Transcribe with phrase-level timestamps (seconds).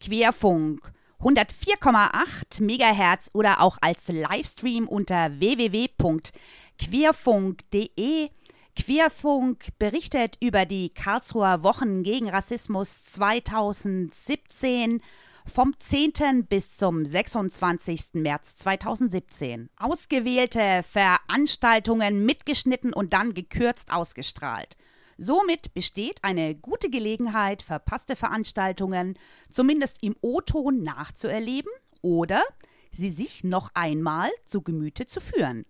[0.00, 8.30] Querfunk 104,8 MHz oder auch als Livestream unter www.querfunk.de.
[8.74, 15.02] Querfunk berichtet über die Karlsruher Wochen gegen Rassismus 2017
[15.44, 16.46] vom 10.
[16.48, 18.14] bis zum 26.
[18.14, 19.68] März 2017.
[19.78, 24.78] Ausgewählte Veranstaltungen mitgeschnitten und dann gekürzt ausgestrahlt.
[25.22, 29.18] Somit besteht eine gute Gelegenheit, verpasste Veranstaltungen
[29.50, 32.42] zumindest im O-Ton nachzuerleben oder
[32.90, 35.66] sie sich noch einmal zu Gemüte zu führen.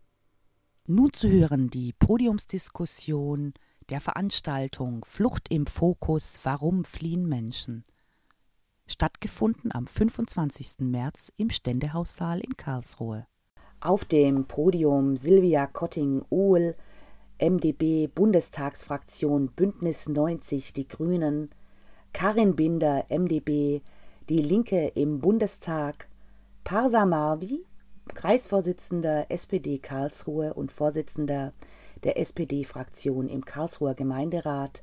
[0.87, 3.53] Nun zu hören die Podiumsdiskussion
[3.89, 7.83] der Veranstaltung Flucht im Fokus Warum fliehen Menschen?
[8.87, 10.79] Stattgefunden am 25.
[10.79, 13.27] März im Ständehaussaal in Karlsruhe.
[13.81, 16.77] Auf dem Podium Silvia Kotting-Uhl,
[17.41, 21.49] MdB Bundestagsfraktion Bündnis 90 Die Grünen,
[22.13, 23.81] Karin Binder MdB
[24.29, 26.09] Die Linke im Bundestag,
[26.65, 27.65] Parsa Marvi,
[28.09, 31.55] Kreisvorsitzender SPD Karlsruhe und Vorsitzender
[32.05, 34.83] der SPD-Fraktion im Karlsruher Gemeinderat,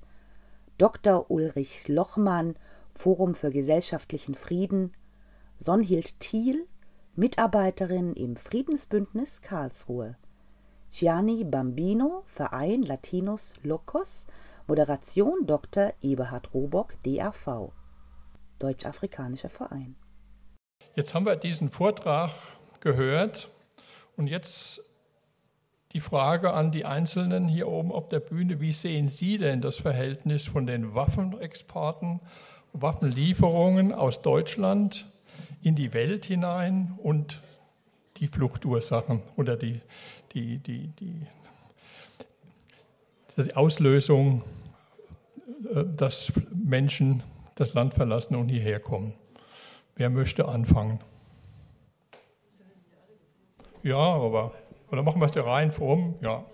[0.79, 1.29] Dr.
[1.29, 2.55] Ulrich Lochmann,
[2.95, 4.93] Forum für gesellschaftlichen Frieden,
[5.59, 6.65] Sonhild Thiel,
[7.15, 10.15] Mitarbeiterin im Friedensbündnis Karlsruhe.
[10.91, 14.25] Gianni Bambino, Verein Latinos Locos,
[14.67, 15.93] Moderation Dr.
[16.01, 17.71] Eberhard Robock, DAV,
[18.59, 19.95] Deutsch-Afrikanischer Verein.
[20.95, 22.31] Jetzt haben wir diesen Vortrag
[22.79, 23.49] gehört
[24.15, 24.81] und jetzt
[25.93, 29.77] die Frage an die Einzelnen hier oben auf der Bühne, wie sehen Sie denn das
[29.77, 32.19] Verhältnis von den Waffenexporten,
[32.73, 35.05] Waffenlieferungen aus Deutschland
[35.61, 37.41] in die Welt hinein und
[38.17, 39.81] die Fluchtursachen oder die,
[40.33, 41.21] die, die, die,
[43.37, 44.43] die Auslösung,
[45.73, 47.23] äh, dass Menschen
[47.55, 49.13] das Land verlassen und hierher kommen.
[49.95, 50.99] Wer möchte anfangen?
[53.83, 54.53] Ja, aber
[54.91, 56.15] oder machen wir es der Reihenform?
[56.21, 56.45] Ja.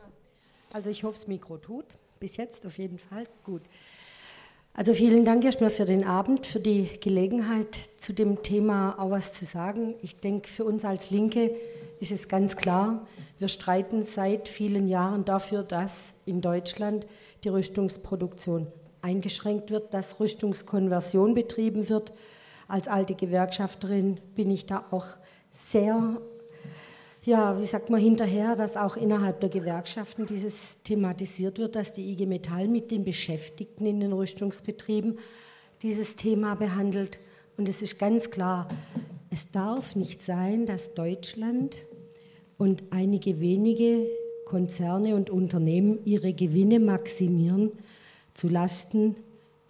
[0.72, 1.86] Also ich hoffe, das Mikro tut.
[2.20, 3.26] Bis jetzt auf jeden Fall.
[3.44, 3.62] Gut.
[4.74, 9.34] Also vielen Dank erstmal für den Abend, für die Gelegenheit, zu dem Thema auch was
[9.34, 9.94] zu sagen.
[10.02, 11.52] Ich denke, für uns als Linke
[12.04, 13.08] ist es ganz klar,
[13.40, 17.08] wir streiten seit vielen Jahren dafür, dass in Deutschland
[17.46, 18.68] die Rüstungsproduktion
[19.02, 22.12] eingeschränkt wird, dass Rüstungskonversion betrieben wird.
[22.68, 25.06] Als alte Gewerkschafterin bin ich da auch
[25.50, 26.22] sehr,
[27.24, 32.12] ja, wie sagt man, hinterher, dass auch innerhalb der Gewerkschaften dieses thematisiert wird, dass die
[32.12, 35.20] IG Metall mit den Beschäftigten in den Rüstungsbetrieben
[35.82, 37.18] dieses Thema behandelt.
[37.56, 38.68] Und es ist ganz klar,
[39.30, 41.78] es darf nicht sein, dass Deutschland
[42.64, 44.08] und einige wenige
[44.46, 47.72] Konzerne und Unternehmen ihre Gewinne maximieren
[48.34, 49.18] zu Lasten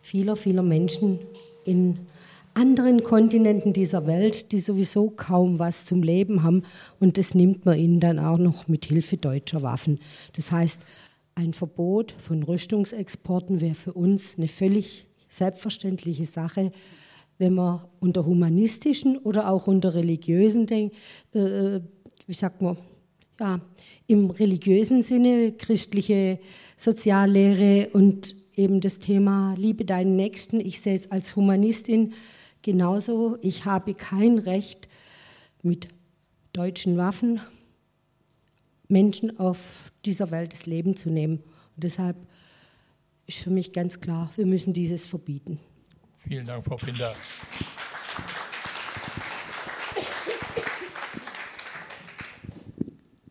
[0.03, 1.17] vieler, vieler Menschen
[1.65, 1.97] in
[2.53, 6.61] anderen Kontinenten dieser Welt, die sowieso kaum was zum Leben haben.
[6.99, 9.99] Und das nimmt man ihnen dann auch noch mit Hilfe deutscher Waffen.
[10.33, 10.83] Das heißt,
[11.33, 16.71] ein Verbot von Rüstungsexporten wäre für uns eine völlig selbstverständliche Sache,
[17.39, 20.67] wenn man unter humanistischen oder auch unter religiösen
[21.33, 21.81] äh,
[22.27, 22.77] wie sagt man,
[23.39, 23.59] ja,
[24.07, 26.39] im religiösen Sinne, christliche
[26.77, 30.59] Soziallehre und eben das Thema Liebe deinen Nächsten.
[30.59, 32.13] Ich sehe es als Humanistin
[32.61, 33.37] genauso.
[33.41, 34.87] Ich habe kein Recht,
[35.63, 35.87] mit
[36.51, 37.39] deutschen Waffen
[38.87, 39.57] Menschen auf
[40.05, 41.37] dieser Welt das Leben zu nehmen.
[41.75, 42.17] Und deshalb
[43.25, 45.59] ist für mich ganz klar, wir müssen dieses verbieten.
[46.17, 47.15] Vielen Dank, Frau Binder.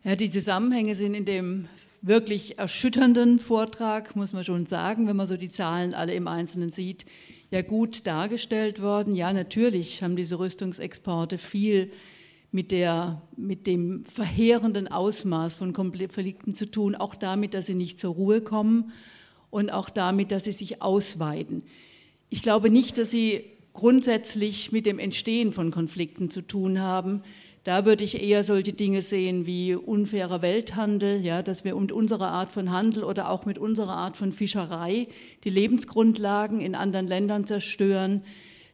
[0.05, 1.69] Ja, die Zusammenhänge sind in dem
[2.01, 6.71] wirklich erschütternden Vortrag, muss man schon sagen, wenn man so die Zahlen alle im Einzelnen
[6.71, 7.05] sieht,
[7.51, 9.15] ja gut dargestellt worden.
[9.15, 11.89] Ja, natürlich haben diese Rüstungsexporte viel
[12.51, 17.97] mit, der, mit dem verheerenden Ausmaß von Konflikten zu tun, auch damit, dass sie nicht
[17.97, 18.91] zur Ruhe kommen
[19.51, 21.63] und auch damit, dass sie sich ausweiten.
[22.29, 27.23] Ich glaube nicht, dass sie grundsätzlich mit dem Entstehen von Konflikten zu tun haben,
[27.63, 32.27] da würde ich eher solche Dinge sehen wie unfairer Welthandel, ja, dass wir mit unserer
[32.27, 35.07] Art von Handel oder auch mit unserer Art von Fischerei
[35.45, 38.21] die Lebensgrundlagen in anderen Ländern zerstören,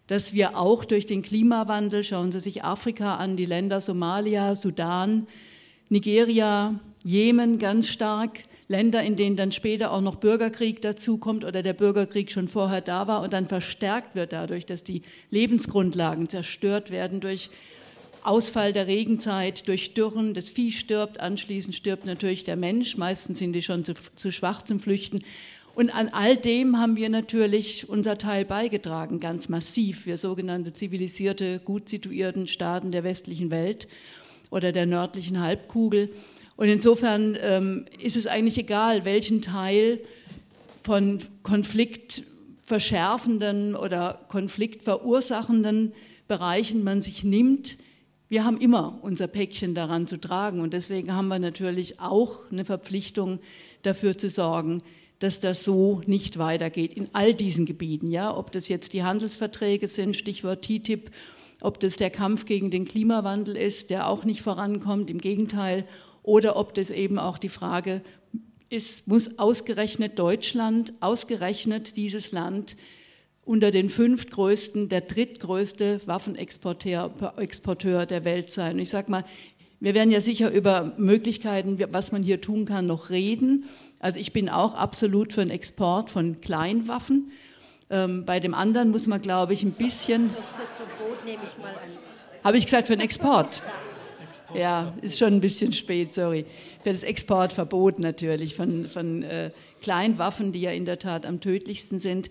[0.08, 5.28] dass wir auch durch den Klimawandel, schauen Sie sich Afrika an, die Länder Somalia, Sudan,
[5.90, 11.74] Nigeria, Jemen ganz stark, Länder, in denen dann später auch noch Bürgerkrieg dazukommt oder der
[11.74, 17.20] Bürgerkrieg schon vorher da war und dann verstärkt wird dadurch, dass die Lebensgrundlagen zerstört werden
[17.20, 17.52] durch
[18.24, 23.54] Ausfall der Regenzeit durch Dürren, das Vieh stirbt, anschließend stirbt natürlich der Mensch, meistens sind
[23.54, 25.24] die schon zu, zu schwach zum Flüchten.
[25.76, 30.06] Und an all dem haben wir natürlich unser Teil beigetragen, ganz massiv.
[30.06, 33.88] Wir sogenannte zivilisierte, gut situierten Staaten der westlichen Welt
[34.50, 36.10] oder der nördlichen Halbkugel.
[36.58, 40.02] Und insofern ähm, ist es eigentlich egal, welchen Teil
[40.84, 45.94] von konfliktverschärfenden oder konfliktverursachenden
[46.28, 47.78] Bereichen man sich nimmt.
[48.32, 52.64] Wir haben immer unser Päckchen daran zu tragen und deswegen haben wir natürlich auch eine
[52.64, 53.40] Verpflichtung
[53.82, 54.84] dafür zu sorgen,
[55.18, 58.12] dass das so nicht weitergeht in all diesen Gebieten.
[58.12, 58.38] Ja?
[58.38, 61.10] Ob das jetzt die Handelsverträge sind, Stichwort TTIP,
[61.62, 65.88] ob das der Kampf gegen den Klimawandel ist, der auch nicht vorankommt, im Gegenteil,
[66.22, 68.04] oder ob das eben auch die Frage
[68.70, 72.78] ist, muss ausgerechnet Deutschland, ausgerechnet dieses Land
[73.50, 78.74] unter den fünf größten, der drittgrößte Waffenexporteur der Welt sein.
[78.74, 79.26] Und ich sage mal,
[79.80, 83.66] wir werden ja sicher über Möglichkeiten, was man hier tun kann, noch reden.
[83.98, 87.32] Also ich bin auch absolut für den Export von Kleinwaffen.
[87.90, 90.30] Ähm, bei dem anderen muss man, glaube ich, ein bisschen.
[90.30, 91.90] Das Verbot nehme ich mal an.
[92.44, 93.64] Habe ich gesagt für den Export?
[94.54, 96.46] Ja, ist schon ein bisschen spät, sorry.
[96.84, 99.50] Für das Exportverbot natürlich von, von äh,
[99.82, 102.30] Kleinwaffen, die ja in der Tat am tödlichsten sind.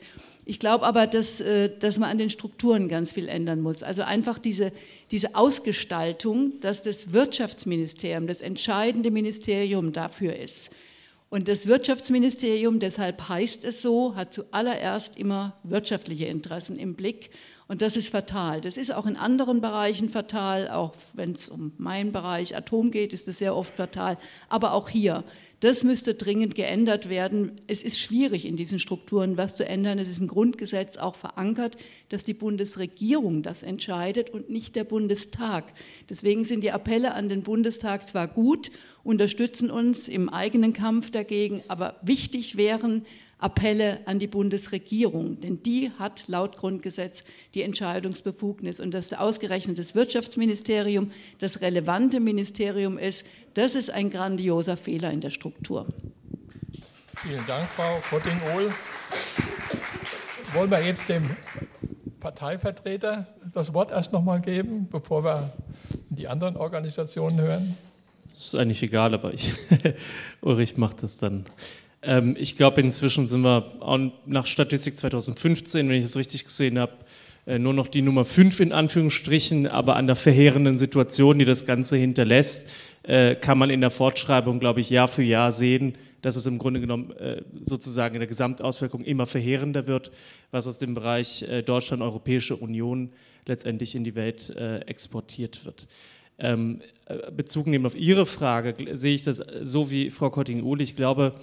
[0.48, 3.82] Ich glaube aber, dass, äh, dass man an den Strukturen ganz viel ändern muss.
[3.82, 4.72] Also einfach diese,
[5.10, 10.70] diese Ausgestaltung, dass das Wirtschaftsministerium das entscheidende Ministerium dafür ist.
[11.28, 17.28] Und das Wirtschaftsministerium, deshalb heißt es so, hat zuallererst immer wirtschaftliche Interessen im Blick.
[17.70, 18.62] Und das ist fatal.
[18.62, 20.70] Das ist auch in anderen Bereichen fatal.
[20.70, 24.16] Auch wenn es um meinen Bereich Atom geht, ist es sehr oft fatal.
[24.48, 25.22] Aber auch hier.
[25.60, 27.60] Das müsste dringend geändert werden.
[27.66, 29.98] Es ist schwierig, in diesen Strukturen was zu ändern.
[29.98, 31.76] Es ist im Grundgesetz auch verankert,
[32.08, 35.64] dass die Bundesregierung das entscheidet und nicht der Bundestag.
[36.08, 38.70] Deswegen sind die Appelle an den Bundestag zwar gut,
[39.04, 43.04] unterstützen uns im eigenen Kampf dagegen, aber wichtig wären
[43.38, 47.23] Appelle an die Bundesregierung, denn die hat laut Grundgesetz
[47.55, 53.25] die Entscheidungsbefugnis und dass ausgerechnet das Wirtschaftsministerium das relevante Ministerium ist,
[53.55, 55.87] das ist ein grandioser Fehler in der Struktur.
[57.17, 58.73] Vielen Dank, Frau Kotting-Ohl.
[60.55, 61.31] Wollen wir jetzt dem
[62.20, 65.52] Parteivertreter das Wort erst noch mal geben, bevor wir
[66.11, 67.76] die anderen Organisationen hören?
[68.29, 69.52] Das ist eigentlich egal, aber ich,
[70.40, 71.44] Ulrich macht das dann.
[72.02, 73.64] Ähm, ich glaube, inzwischen sind wir
[74.26, 76.92] nach Statistik 2015, wenn ich das richtig gesehen habe,
[77.48, 81.64] äh, nur noch die Nummer 5 in Anführungsstrichen, aber an der verheerenden Situation, die das
[81.64, 82.68] Ganze hinterlässt,
[83.04, 86.58] äh, kann man in der Fortschreibung, glaube ich, Jahr für Jahr sehen, dass es im
[86.58, 90.10] Grunde genommen äh, sozusagen in der Gesamtauswirkung immer verheerender wird,
[90.50, 93.12] was aus dem Bereich Deutschland, Europäische Union
[93.46, 94.54] letztendlich in die Welt
[94.86, 95.86] exportiert wird.
[96.38, 96.80] Ähm,
[97.36, 100.80] Bezug nehmen auf Ihre Frage sehe ich das so wie Frau Kotting-Uhl.
[100.80, 101.34] Ich glaube,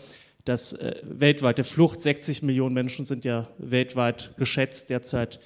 [0.46, 5.40] dass äh, weltweite Flucht, 60 Millionen Menschen sind ja weltweit geschätzt derzeit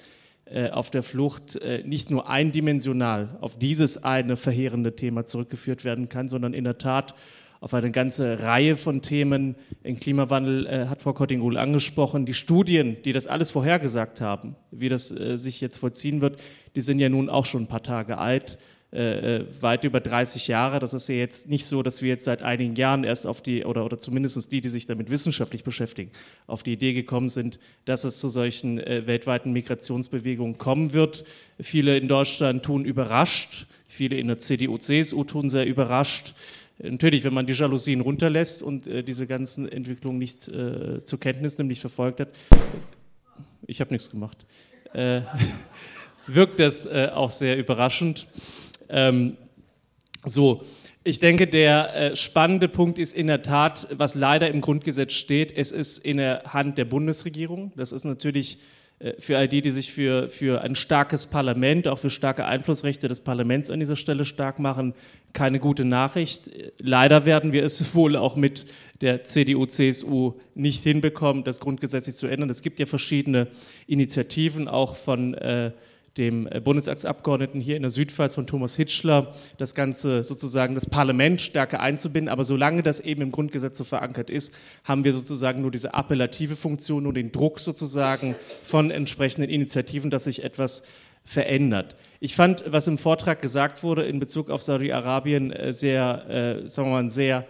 [0.44, 6.08] äh, auf der Flucht, äh, nicht nur eindimensional auf dieses eine verheerende Thema zurückgeführt werden
[6.08, 7.14] kann, sondern in der Tat
[7.60, 9.54] auf eine ganze Reihe von Themen.
[9.84, 12.24] Den Klimawandel äh, hat Frau Kotting-Uhl angesprochen.
[12.26, 16.42] Die Studien, die das alles vorhergesagt haben, wie das äh, sich jetzt vollziehen wird,
[16.74, 18.58] die sind ja nun auch schon ein paar Tage alt.
[18.92, 20.80] Äh, äh, weit über 30 Jahre.
[20.80, 23.64] Das ist ja jetzt nicht so, dass wir jetzt seit einigen Jahren erst auf die,
[23.64, 26.10] oder, oder zumindest die, die sich damit wissenschaftlich beschäftigen,
[26.48, 31.22] auf die Idee gekommen sind, dass es zu solchen äh, weltweiten Migrationsbewegungen kommen wird.
[31.60, 36.34] Viele in Deutschland tun überrascht, viele in der CDU, CSU tun sehr überrascht.
[36.78, 41.56] Natürlich, wenn man die Jalousien runterlässt und äh, diese ganzen Entwicklungen nicht äh, zur Kenntnis
[41.58, 42.30] nimmt, nicht verfolgt hat,
[43.68, 44.38] ich habe nichts gemacht,
[44.94, 45.20] äh,
[46.26, 48.26] wirkt das auch sehr überraschend.
[48.90, 49.36] Ähm,
[50.24, 50.62] so,
[51.02, 55.50] ich denke, der äh, spannende Punkt ist in der Tat, was leider im Grundgesetz steht,
[55.56, 57.72] es ist in der Hand der Bundesregierung.
[57.74, 58.58] Das ist natürlich
[58.98, 63.08] äh, für all die, die sich für, für ein starkes Parlament, auch für starke Einflussrechte
[63.08, 64.92] des Parlaments an dieser Stelle stark machen,
[65.32, 66.50] keine gute Nachricht.
[66.78, 68.66] Leider werden wir es wohl auch mit
[69.00, 72.50] der CDU, CSU nicht hinbekommen, das grundgesetzlich zu ändern.
[72.50, 73.46] Es gibt ja verschiedene
[73.86, 75.72] Initiativen auch von äh,
[76.16, 81.40] dem äh, Bundestagsabgeordneten hier in der Südpfalz von Thomas Hitschler, das Ganze sozusagen das Parlament
[81.40, 82.28] stärker einzubinden.
[82.28, 86.56] Aber solange das eben im Grundgesetz so verankert ist, haben wir sozusagen nur diese appellative
[86.56, 90.84] Funktion, nur den Druck sozusagen von entsprechenden Initiativen, dass sich etwas
[91.24, 91.96] verändert.
[92.18, 96.88] Ich fand, was im Vortrag gesagt wurde in Bezug auf Saudi-Arabien, äh, sehr, äh, sagen
[96.88, 97.46] wir mal, sehr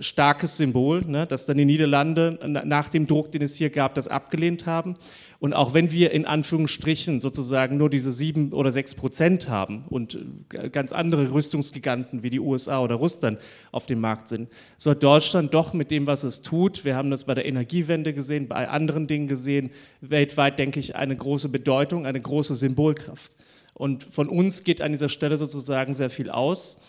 [0.00, 4.08] starkes Symbol, ne, dass dann die Niederlande nach dem Druck, den es hier gab, das
[4.08, 4.96] abgelehnt haben.
[5.40, 10.18] Und auch wenn wir in Anführungsstrichen sozusagen nur diese sieben oder sechs Prozent haben und
[10.54, 13.40] äh, ganz andere Rüstungsgiganten wie die USA oder Russland
[13.72, 17.10] auf dem Markt sind, so hat Deutschland doch mit dem, was es tut, wir haben
[17.10, 19.70] das bei der Energiewende gesehen, bei anderen Dingen gesehen,
[20.00, 23.36] weltweit, denke ich, eine große Bedeutung, eine große Symbolkraft.
[23.74, 26.80] Und von uns geht an dieser Stelle sozusagen sehr viel aus.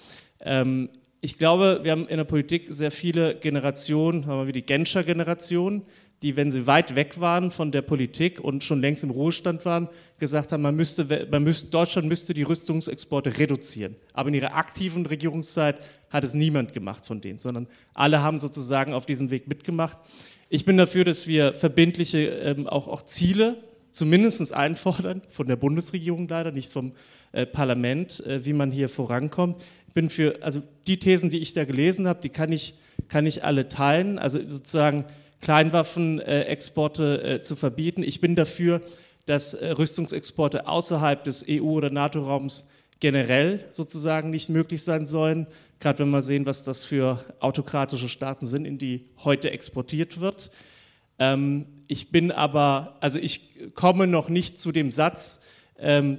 [0.41, 0.89] Ähm,
[1.23, 5.83] ich glaube, wir haben in der Politik sehr viele Generationen, haben wir die Genscher Generation,
[6.21, 9.87] die, wenn sie weit weg waren von der Politik und schon längst im Ruhestand waren,
[10.19, 13.95] gesagt haben, man müsste, man müsste, Deutschland müsste die Rüstungsexporte reduzieren.
[14.13, 18.93] Aber in ihrer aktiven Regierungszeit hat es niemand gemacht von denen, sondern alle haben sozusagen
[18.93, 19.97] auf diesem Weg mitgemacht.
[20.49, 26.27] Ich bin dafür, dass wir verbindliche ähm, auch, auch Ziele zumindest einfordern, von der Bundesregierung
[26.27, 26.91] leider, nicht vom
[27.31, 31.65] äh, Parlament, äh, wie man hier vorankommt bin für, also die Thesen, die ich da
[31.65, 32.75] gelesen habe, die kann ich,
[33.07, 34.19] kann ich alle teilen.
[34.19, 35.05] Also sozusagen
[35.41, 38.03] Kleinwaffenexporte äh, zu verbieten.
[38.03, 38.81] Ich bin dafür,
[39.25, 42.69] dass äh, Rüstungsexporte außerhalb des EU- oder NATO-Raums
[42.99, 45.47] generell sozusagen nicht möglich sein sollen.
[45.79, 50.49] Gerade wenn wir sehen, was das für autokratische Staaten sind, in die heute exportiert wird.
[51.19, 55.41] Ähm, ich bin aber, also ich komme noch nicht zu dem Satz,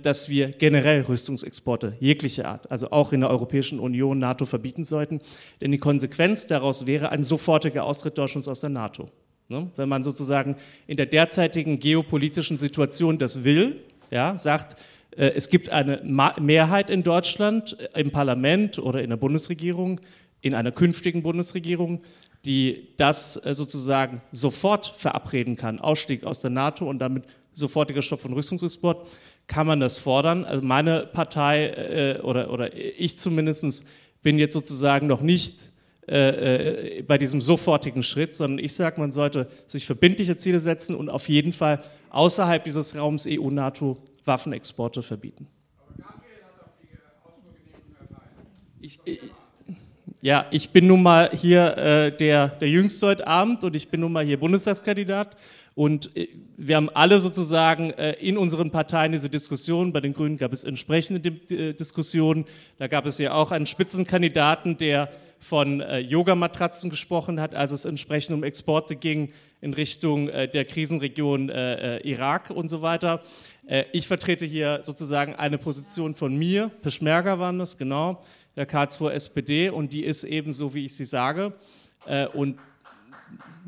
[0.02, 5.20] dass wir generell Rüstungsexporte jeglicher Art, also auch in der Europäischen Union, NATO verbieten sollten.
[5.60, 9.08] Denn die Konsequenz daraus wäre ein sofortiger Austritt Deutschlands aus der NATO.
[9.48, 9.70] Ne?
[9.76, 10.56] Wenn man sozusagen
[10.86, 13.80] in der derzeitigen geopolitischen Situation das will,
[14.10, 14.76] ja, sagt,
[15.16, 16.00] äh, es gibt eine
[16.40, 20.00] Mehrheit in Deutschland äh, im Parlament oder in der Bundesregierung,
[20.40, 22.02] in einer künftigen Bundesregierung,
[22.44, 28.20] die das äh, sozusagen sofort verabreden kann, Ausstieg aus der NATO und damit sofortiger Stopp
[28.20, 29.08] von Rüstungsexport,
[29.46, 30.44] kann man das fordern.
[30.44, 33.86] Also meine Partei äh, oder, oder ich zumindest
[34.22, 35.72] bin jetzt sozusagen noch nicht
[36.06, 40.94] äh, äh, bei diesem sofortigen Schritt, sondern ich sage, man sollte sich verbindliche Ziele setzen
[40.94, 45.46] und auf jeden Fall außerhalb dieses Raums EU-NATO Waffenexporte verbieten.
[48.80, 49.20] Ich, ich,
[50.20, 54.00] ja, ich bin nun mal hier äh, der, der Jüngste heute Abend und ich bin
[54.00, 55.36] nun mal hier Bundestagskandidat
[55.74, 59.92] und äh, wir haben alle sozusagen äh, in unseren Parteien diese Diskussion.
[59.92, 62.44] Bei den Grünen gab es entsprechende äh, Diskussionen.
[62.78, 68.34] Da gab es ja auch einen Spitzenkandidaten, der von Yogamatratzen gesprochen hat, als es entsprechend
[68.34, 73.20] um Exporte ging in Richtung der Krisenregion Irak und so weiter.
[73.92, 78.22] Ich vertrete hier sozusagen eine Position von mir, Peschmerga waren das, genau,
[78.56, 81.52] der K2 SPD, und die ist eben so, wie ich sie sage.
[82.32, 82.58] Und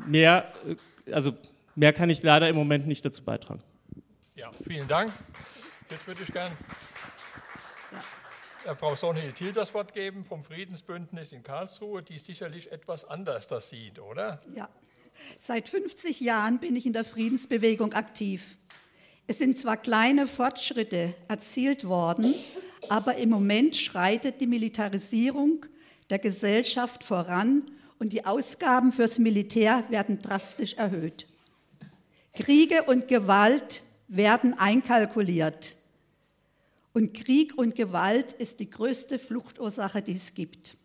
[0.07, 0.51] mehr,
[1.11, 1.33] also
[1.77, 3.61] Mehr kann ich leider im Moment nicht dazu beitragen.
[4.33, 5.13] Ja, vielen Dank.
[5.91, 6.57] Jetzt würde ich gerne
[8.65, 8.73] ja.
[8.73, 13.99] Frau Sonhild-Thiel das Wort geben vom Friedensbündnis in Karlsruhe, die sicherlich etwas anders das sieht,
[13.99, 14.41] oder?
[14.55, 14.69] Ja,
[15.37, 18.57] seit 50 Jahren bin ich in der Friedensbewegung aktiv.
[19.27, 22.33] Es sind zwar kleine Fortschritte erzielt worden,
[22.89, 25.63] aber im Moment schreitet die Militarisierung
[26.09, 27.69] der Gesellschaft voran
[27.99, 31.27] und die Ausgaben fürs Militär werden drastisch erhöht.
[32.37, 35.75] Kriege und Gewalt werden einkalkuliert.
[36.93, 40.77] Und Krieg und Gewalt ist die größte Fluchtursache, die es gibt.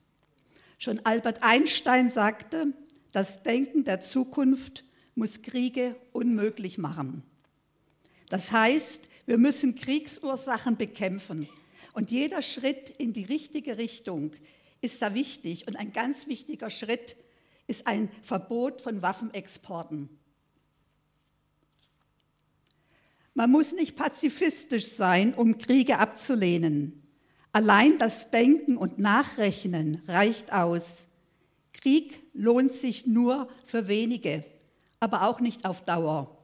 [0.78, 2.72] Schon Albert Einstein sagte,
[3.12, 7.22] das Denken der Zukunft muss Kriege unmöglich machen.
[8.30, 11.50] Das heißt, wir müssen Kriegsursachen bekämpfen.
[11.92, 14.32] Und jeder Schritt in die richtige Richtung
[14.80, 15.68] ist da wichtig.
[15.68, 17.14] Und ein ganz wichtiger Schritt
[17.66, 20.08] ist ein Verbot von Waffenexporten.
[23.34, 27.02] Man muss nicht pazifistisch sein, um Kriege abzulehnen.
[27.52, 31.08] Allein das Denken und Nachrechnen reicht aus.
[31.72, 34.44] Krieg lohnt sich nur für wenige,
[35.00, 36.38] aber auch nicht auf Dauer.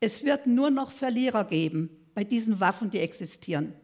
[0.00, 3.74] Es wird nur noch Verlierer geben bei diesen Waffen, die existieren.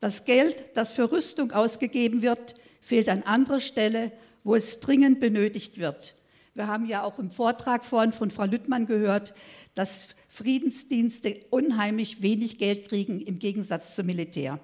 [0.00, 4.12] Das Geld, das für Rüstung ausgegeben wird, fehlt an anderer Stelle,
[4.42, 6.14] wo es dringend benötigt wird.
[6.54, 9.34] Wir haben ja auch im Vortrag vorhin von Frau Lüttmann gehört,
[9.74, 14.58] dass Friedensdienste unheimlich wenig Geld kriegen im Gegensatz zum Militär.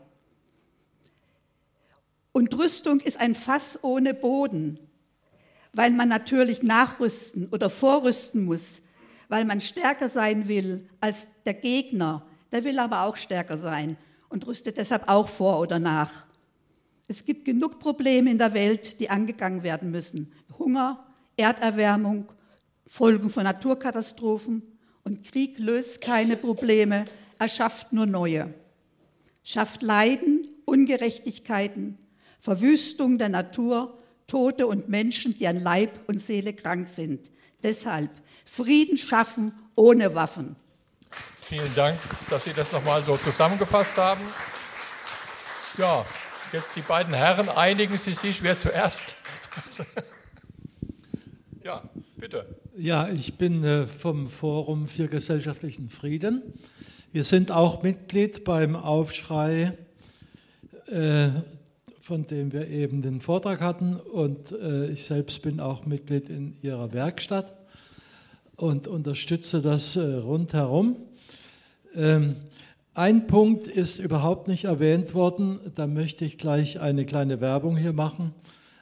[2.33, 4.81] Und Rüstung ist ein Fass ohne Boden,
[5.73, 8.83] weil man natürlich nachrüsten oder vorrüsten muss,
[9.29, 12.27] weil man stärker sein will als der Gegner.
[12.51, 13.97] Der will aber auch stärker sein
[14.29, 16.27] und rüstet deshalb auch vor oder nach.
[17.07, 20.33] Es gibt genug Probleme in der Welt, die angegangen werden müssen.
[20.59, 22.27] Hunger, Erderwärmung,
[22.87, 24.63] Folgen von Naturkatastrophen,
[25.05, 27.07] und Krieg löst keine Probleme,
[27.39, 28.53] er schafft nur neue.
[29.43, 31.99] Schafft Leiden, Ungerechtigkeiten,
[32.39, 37.31] Verwüstung der Natur, Tote und Menschen, die an Leib und Seele krank sind.
[37.63, 38.11] Deshalb
[38.45, 40.57] Frieden schaffen ohne Waffen.
[41.41, 44.21] Vielen Dank, dass Sie das nochmal so zusammengefasst haben.
[45.79, 46.05] Ja,
[46.53, 49.17] jetzt die beiden Herren einigen Sie sich, wer zuerst.
[51.65, 51.83] ja,
[52.17, 52.47] bitte.
[52.83, 56.55] Ja, ich bin äh, vom Forum für gesellschaftlichen Frieden.
[57.13, 59.77] Wir sind auch Mitglied beim Aufschrei,
[60.87, 61.29] äh,
[62.01, 63.97] von dem wir eben den Vortrag hatten.
[63.97, 67.53] Und äh, ich selbst bin auch Mitglied in Ihrer Werkstatt
[68.57, 70.97] und unterstütze das rundherum.
[71.95, 72.37] Ähm,
[72.95, 77.93] ein Punkt ist überhaupt nicht erwähnt worden, da möchte ich gleich eine kleine Werbung hier
[77.93, 78.33] machen.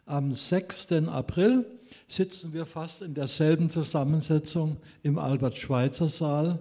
[0.06, 0.92] Am 6.
[1.08, 1.66] April
[2.08, 6.58] sitzen wir fast in derselben Zusammensetzung im Albert-Schweitzer-Saal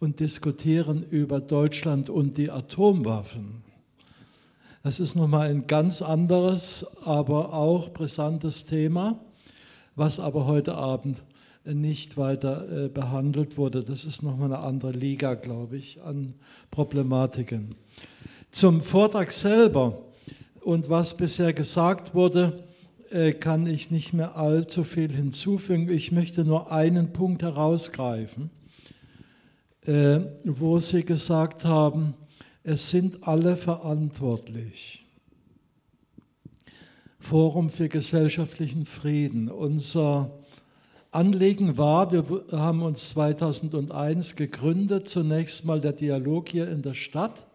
[0.00, 3.62] und diskutieren über Deutschland und die Atomwaffen.
[4.82, 9.18] Das ist nochmal ein ganz anderes, aber auch brisantes Thema,
[9.94, 11.22] was aber heute Abend
[11.64, 13.82] nicht weiter äh, behandelt wurde.
[13.82, 16.34] Das ist nochmal eine andere Liga, glaube ich, an
[16.70, 17.74] Problematiken.
[18.50, 19.98] Zum Vortrag selber
[20.62, 22.64] und was bisher gesagt wurde,
[23.40, 25.88] kann ich nicht mehr allzu viel hinzufügen.
[25.88, 28.50] Ich möchte nur einen Punkt herausgreifen,
[29.86, 32.14] äh, wo Sie gesagt haben,
[32.62, 35.06] es sind alle verantwortlich.
[37.18, 39.50] Forum für gesellschaftlichen Frieden.
[39.50, 40.30] Unser
[41.10, 47.47] Anliegen war, wir haben uns 2001 gegründet, zunächst mal der Dialog hier in der Stadt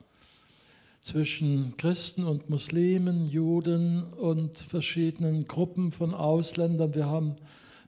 [1.03, 6.95] zwischen Christen und Muslimen, Juden und verschiedenen Gruppen von Ausländern.
[6.95, 7.35] Wir haben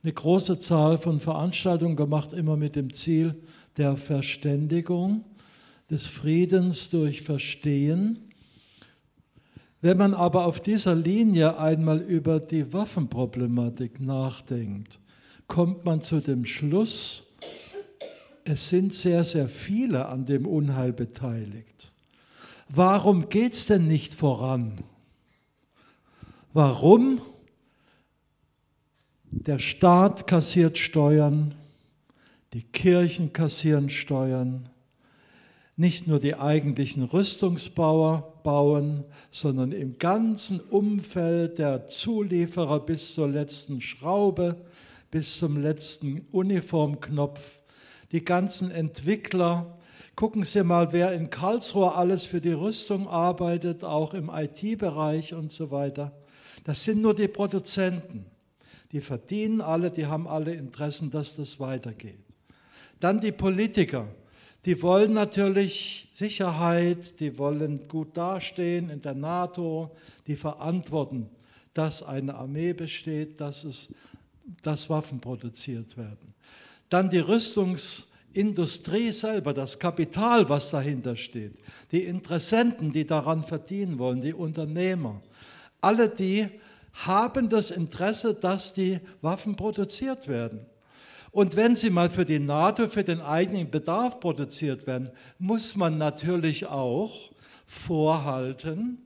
[0.03, 3.35] eine große Zahl von Veranstaltungen gemacht, immer mit dem Ziel
[3.77, 5.23] der Verständigung,
[5.89, 8.19] des Friedens durch Verstehen.
[9.81, 14.99] Wenn man aber auf dieser Linie einmal über die Waffenproblematik nachdenkt,
[15.47, 17.33] kommt man zu dem Schluss,
[18.43, 21.91] es sind sehr, sehr viele an dem Unheil beteiligt.
[22.77, 24.83] Warum geht es denn nicht voran?
[26.51, 27.21] Warum?
[29.31, 31.55] Der Staat kassiert Steuern,
[32.51, 34.67] die Kirchen kassieren Steuern,
[35.77, 43.81] nicht nur die eigentlichen Rüstungsbauer bauen, sondern im ganzen Umfeld der Zulieferer bis zur letzten
[43.81, 44.57] Schraube,
[45.11, 47.61] bis zum letzten Uniformknopf,
[48.11, 49.77] die ganzen Entwickler.
[50.15, 55.51] Gucken Sie mal, wer in Karlsruhe alles für die Rüstung arbeitet, auch im IT-Bereich und
[55.51, 56.13] so weiter.
[56.63, 58.25] Das sind nur die Produzenten.
[58.91, 62.23] Die verdienen alle, die haben alle Interessen, dass das weitergeht.
[62.99, 64.07] Dann die Politiker.
[64.63, 69.95] Die wollen natürlich Sicherheit, die wollen gut dastehen in der NATO,
[70.27, 71.29] die verantworten,
[71.73, 73.93] dass eine Armee besteht, dass es
[74.61, 76.33] dass Waffen produziert werden.
[76.89, 77.19] Dann die
[78.35, 81.53] Rüstungsindustrie selber, das Kapital, was dahinter steht,
[81.91, 85.21] die Interessenten, die daran verdienen wollen, die Unternehmer.
[85.81, 86.47] Alle die
[86.93, 90.65] haben das Interesse, dass die Waffen produziert werden.
[91.31, 95.97] Und wenn sie mal für die NATO, für den eigenen Bedarf produziert werden, muss man
[95.97, 97.31] natürlich auch
[97.67, 99.04] vorhalten,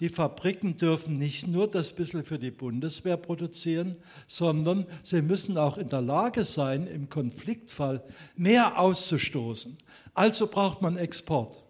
[0.00, 5.76] die Fabriken dürfen nicht nur das bisschen für die Bundeswehr produzieren, sondern sie müssen auch
[5.76, 8.02] in der Lage sein, im Konfliktfall
[8.34, 9.76] mehr auszustoßen.
[10.14, 11.62] Also braucht man Export.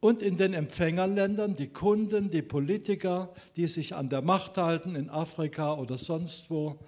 [0.00, 5.10] Und in den Empfängerländern die Kunden, die Politiker, die sich an der Macht halten, in
[5.10, 6.78] Afrika oder sonst wo,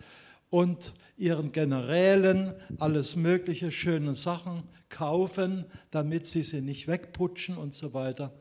[0.48, 7.92] und ihren Generälen alles mögliche schöne Sachen kaufen, damit sie sie nicht wegputschen und so
[7.92, 8.32] weiter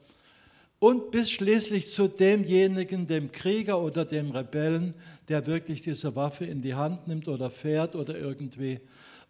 [0.86, 4.94] und bis schließlich zu demjenigen, dem Krieger oder dem Rebellen,
[5.30, 8.80] der wirklich diese Waffe in die Hand nimmt oder fährt oder irgendwie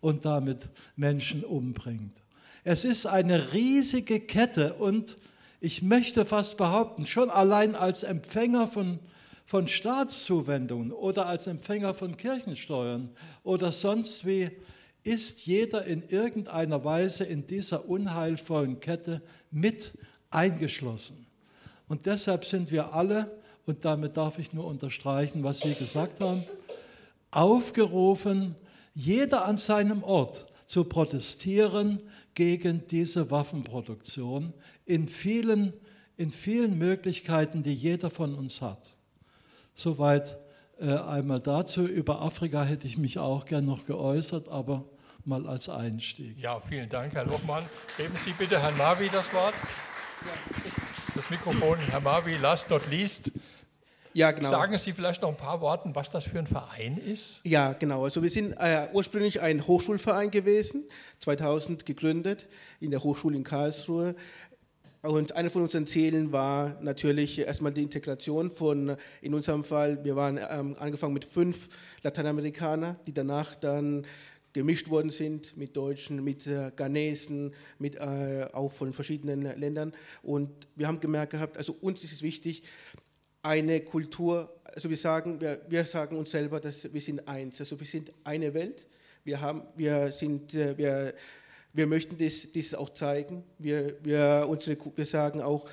[0.02, 2.12] und damit Menschen umbringt.
[2.66, 5.18] Es ist eine riesige Kette und
[5.62, 9.00] ich möchte fast behaupten, schon allein als Empfänger von,
[9.46, 13.12] von Staatszuwendungen oder als Empfänger von Kirchensteuern
[13.44, 14.50] oder sonst wie,
[15.06, 19.94] ist jeder in irgendeiner Weise in dieser unheilvollen Kette mit
[20.32, 21.25] eingeschlossen.
[21.88, 23.32] Und deshalb sind wir alle,
[23.66, 26.44] und damit darf ich nur unterstreichen, was Sie gesagt haben,
[27.32, 28.56] aufgerufen,
[28.94, 32.02] jeder an seinem Ort zu protestieren
[32.34, 34.54] gegen diese Waffenproduktion
[34.86, 35.74] in vielen,
[36.18, 38.96] in vielen Möglichkeiten, die jeder von uns hat.
[39.74, 40.38] Soweit
[40.80, 41.86] äh, einmal dazu.
[41.86, 44.86] Über Afrika hätte ich mich auch gern noch geäußert, aber
[45.24, 46.38] mal als Einstieg.
[46.38, 47.66] Ja, vielen Dank, Herr Lochmann.
[47.98, 49.54] Geben Sie bitte Herrn Navi das Wort.
[50.22, 50.85] Ja
[51.16, 53.32] das Mikrofon, Herr Marvi, last not least.
[54.14, 54.50] Ja, genau.
[54.50, 57.40] Sagen Sie vielleicht noch ein paar Worte, was das für ein Verein ist?
[57.46, 58.04] Ja, genau.
[58.04, 60.84] Also wir sind äh, ursprünglich ein Hochschulverein gewesen,
[61.20, 62.48] 2000 gegründet
[62.82, 64.16] in der Hochschule in Karlsruhe.
[65.02, 70.16] Und einer von unseren Zielen war natürlich erstmal die Integration von, in unserem Fall, wir
[70.16, 71.70] waren ähm, angefangen mit fünf
[72.02, 74.06] Lateinamerikanern, die danach dann
[74.56, 79.94] gemischt worden sind mit Deutschen, mit äh, Ghanesen, mit äh, auch von verschiedenen Ländern.
[80.24, 82.64] Und wir haben gemerkt gehabt, also uns ist es wichtig,
[83.42, 87.78] eine Kultur, also wir sagen, wir, wir sagen uns selber, dass wir sind eins, also
[87.78, 88.88] wir sind eine Welt.
[89.26, 91.14] Wir haben, wir sind, äh, wir,
[91.74, 93.44] wir möchten das, das auch zeigen.
[93.60, 95.70] Wir, wir, unsere, wir sagen auch,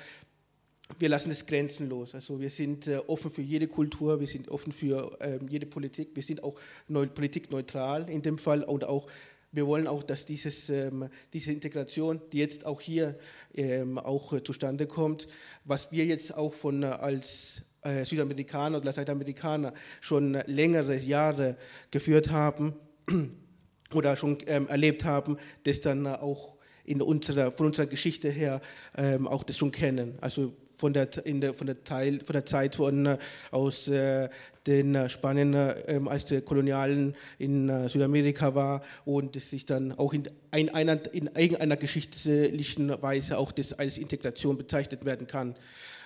[0.99, 2.13] wir lassen es grenzenlos.
[2.13, 6.09] Also wir sind äh, offen für jede Kultur, wir sind offen für äh, jede Politik,
[6.13, 9.07] wir sind auch neu, politikneutral in dem Fall und auch
[9.51, 13.17] wir wollen auch, dass dieses, ähm, diese Integration, die jetzt auch hier
[13.53, 15.27] ähm, auch äh, zustande kommt,
[15.63, 17.61] was wir jetzt auch von äh, als
[18.05, 21.57] Südamerikaner oder Lateinamerikaner schon längere Jahre
[21.91, 22.75] geführt haben
[23.93, 28.61] oder schon ähm, erlebt haben, das dann auch in unserer, von unserer Geschichte her
[28.95, 30.17] ähm, auch das schon kennen.
[30.21, 33.17] Also von der, der, von der, Teil, von der Zeit von, äh,
[33.51, 34.27] aus äh,
[34.67, 39.93] den äh, Spanien, äh, als der Kolonialen in äh, Südamerika war und es sich dann
[39.93, 45.55] auch in, ein, einer, in irgendeiner geschichtlichen Weise auch das als Integration bezeichnet werden kann.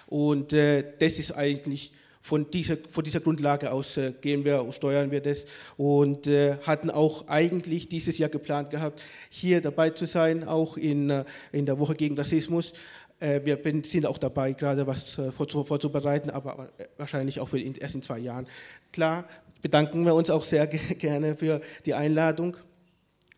[0.05, 4.73] Und äh, das ist eigentlich von dieser, von dieser Grundlage aus äh, gehen wir und
[4.73, 5.45] steuern wir das
[5.77, 11.09] und äh, hatten auch eigentlich dieses Jahr geplant gehabt, hier dabei zu sein, auch in,
[11.09, 12.73] äh, in der Woche gegen Rassismus.
[13.19, 18.01] Äh, wir sind auch dabei, gerade was äh, vorzubereiten, aber wahrscheinlich auch für erst in
[18.01, 18.47] zwei Jahren.
[18.91, 19.25] Klar,
[19.62, 22.58] bedanken wir uns auch sehr gerne für die Einladung.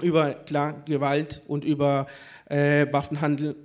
[0.02, 2.08] Über klar Gewalt und über
[2.46, 3.56] äh, Waffenhandel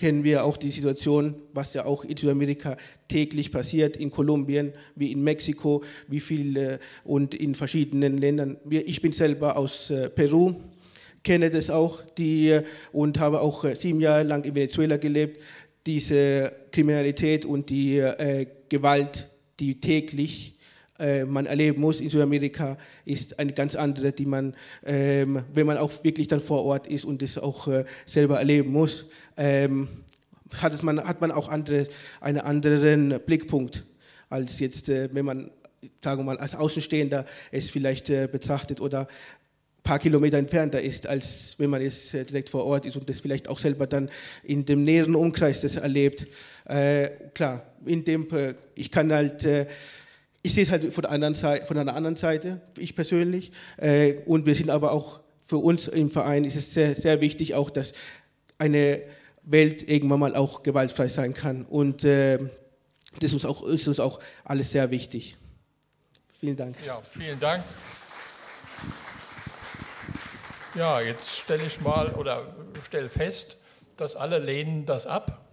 [0.00, 5.12] kennen wir auch die Situation, was ja auch in Südamerika täglich passiert, in Kolumbien wie
[5.12, 8.56] in Mexiko, wie viel äh, und in verschiedenen Ländern.
[8.70, 10.54] Ich bin selber aus äh, Peru
[11.22, 12.60] kenne das auch die,
[12.92, 15.40] und habe auch äh, sieben Jahre lang in Venezuela gelebt.
[15.86, 20.56] Diese Kriminalität und die äh, Gewalt, die täglich
[20.98, 24.54] äh, man erleben muss in Südamerika, ist eine ganz andere, die man,
[24.84, 28.72] ähm, wenn man auch wirklich dann vor Ort ist und das auch äh, selber erleben
[28.72, 29.06] muss,
[29.36, 29.88] ähm,
[30.58, 31.86] hat, man, hat man auch andere,
[32.20, 33.84] einen anderen Blickpunkt
[34.28, 35.50] als jetzt, äh, wenn man
[36.02, 39.08] sagen wir mal, als Außenstehender es vielleicht äh, betrachtet oder
[39.82, 43.20] paar Kilometer entfernter ist, als wenn man jetzt äh, direkt vor Ort ist und das
[43.20, 44.10] vielleicht auch selber dann
[44.42, 46.26] in dem näheren Umkreis das erlebt.
[46.66, 49.66] Äh, klar, in dem, äh, ich kann halt, äh,
[50.42, 54.54] ich sehe es halt von, anderen von einer anderen Seite, ich persönlich, äh, und wir
[54.54, 57.92] sind aber auch, für uns im Verein ist es sehr, sehr wichtig auch, dass
[58.58, 59.02] eine
[59.42, 62.38] Welt irgendwann mal auch gewaltfrei sein kann und äh,
[63.18, 65.36] das ist uns, auch, ist uns auch alles sehr wichtig.
[66.38, 66.76] Vielen Dank.
[66.86, 67.64] Ja, vielen Dank.
[70.80, 73.58] Ja, jetzt stelle ich mal oder stelle fest,
[73.98, 75.44] dass alle lehnen das ab.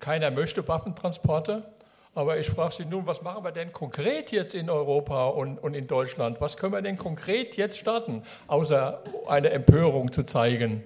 [0.00, 1.70] Keiner möchte Waffentransporte.
[2.14, 5.74] Aber ich frage Sie nun, was machen wir denn konkret jetzt in Europa und, und
[5.74, 6.40] in Deutschland?
[6.40, 10.82] Was können wir denn konkret jetzt starten, außer eine Empörung zu zeigen?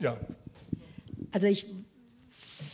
[0.00, 0.18] Ja.
[1.32, 1.64] Also ich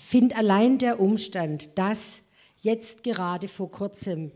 [0.09, 2.23] finde allein der Umstand, dass
[2.59, 4.33] jetzt gerade vor kurzem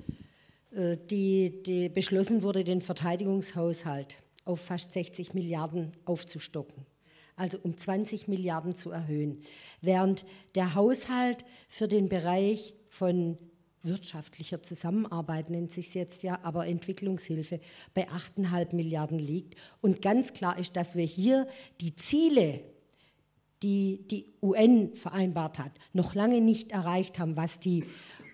[1.10, 6.84] die, die beschlossen wurde, den Verteidigungshaushalt auf fast 60 Milliarden aufzustocken,
[7.36, 9.42] also um 20 Milliarden zu erhöhen,
[9.80, 13.38] während der Haushalt für den Bereich von
[13.84, 17.60] wirtschaftlicher Zusammenarbeit nennt sich jetzt ja, aber Entwicklungshilfe
[17.92, 19.56] bei 8,5 Milliarden liegt.
[19.80, 21.46] Und ganz klar ist, dass wir hier
[21.80, 22.60] die Ziele,
[23.62, 27.84] die die UN vereinbart hat, noch lange nicht erreicht haben, was die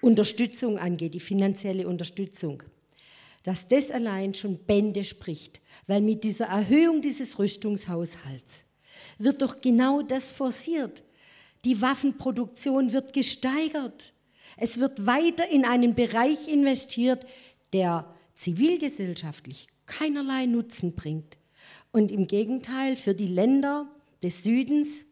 [0.00, 2.62] Unterstützung angeht, die finanzielle Unterstützung,
[3.42, 8.64] dass das allein schon Bände spricht, weil mit dieser Erhöhung dieses Rüstungshaushalts
[9.18, 11.02] wird doch genau das forciert.
[11.64, 14.12] Die Waffenproduktion wird gesteigert.
[14.56, 17.26] Es wird weiter in einen Bereich investiert,
[17.72, 21.36] der zivilgesellschaftlich keinerlei Nutzen bringt
[21.92, 23.88] und im Gegenteil für die Länder
[24.22, 25.04] des Südens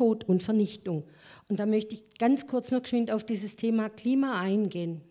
[0.00, 1.04] Tod und Vernichtung.
[1.50, 5.02] Und da möchte ich ganz kurz noch geschwind auf dieses Thema Klima eingehen.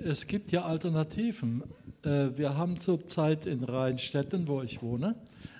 [0.05, 1.65] Es gibt ja Alternativen.
[2.07, 5.17] Äh, wir haben zurzeit in Rheinstetten, wo ich wohne,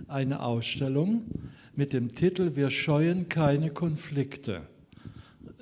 [0.07, 1.25] eine Ausstellung
[1.75, 4.63] mit dem Titel Wir scheuen keine Konflikte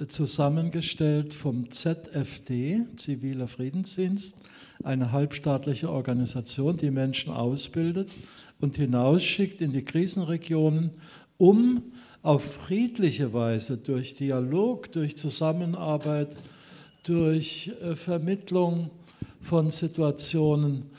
[0.09, 4.35] zusammengestellt vom ZFD, Ziviler Friedensdienst,
[4.83, 8.11] eine halbstaatliche Organisation, die Menschen ausbildet
[8.61, 10.91] und hinausschickt in die Krisenregionen,
[11.37, 11.83] um
[12.23, 16.37] auf friedliche Weise durch Dialog, durch Zusammenarbeit,
[17.05, 18.91] durch äh, Vermittlung
[19.45, 20.91] von Situationen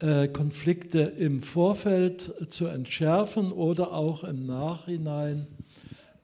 [0.00, 5.48] äh, Konflikte im Vorfeld zu entschärfen oder auch im Nachhinein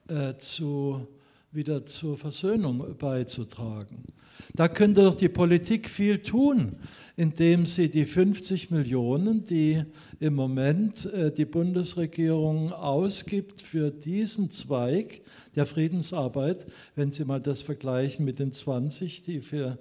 [0.07, 1.05] äh, zu
[1.51, 4.03] wieder zur Versöhnung beizutragen.
[4.53, 6.77] Da könnte doch die Politik viel tun,
[7.17, 9.83] indem sie die 50 Millionen, die
[10.19, 15.21] im Moment äh, die Bundesregierung ausgibt für diesen Zweig
[15.55, 19.77] der Friedensarbeit, wenn Sie mal das vergleichen mit den 20, die für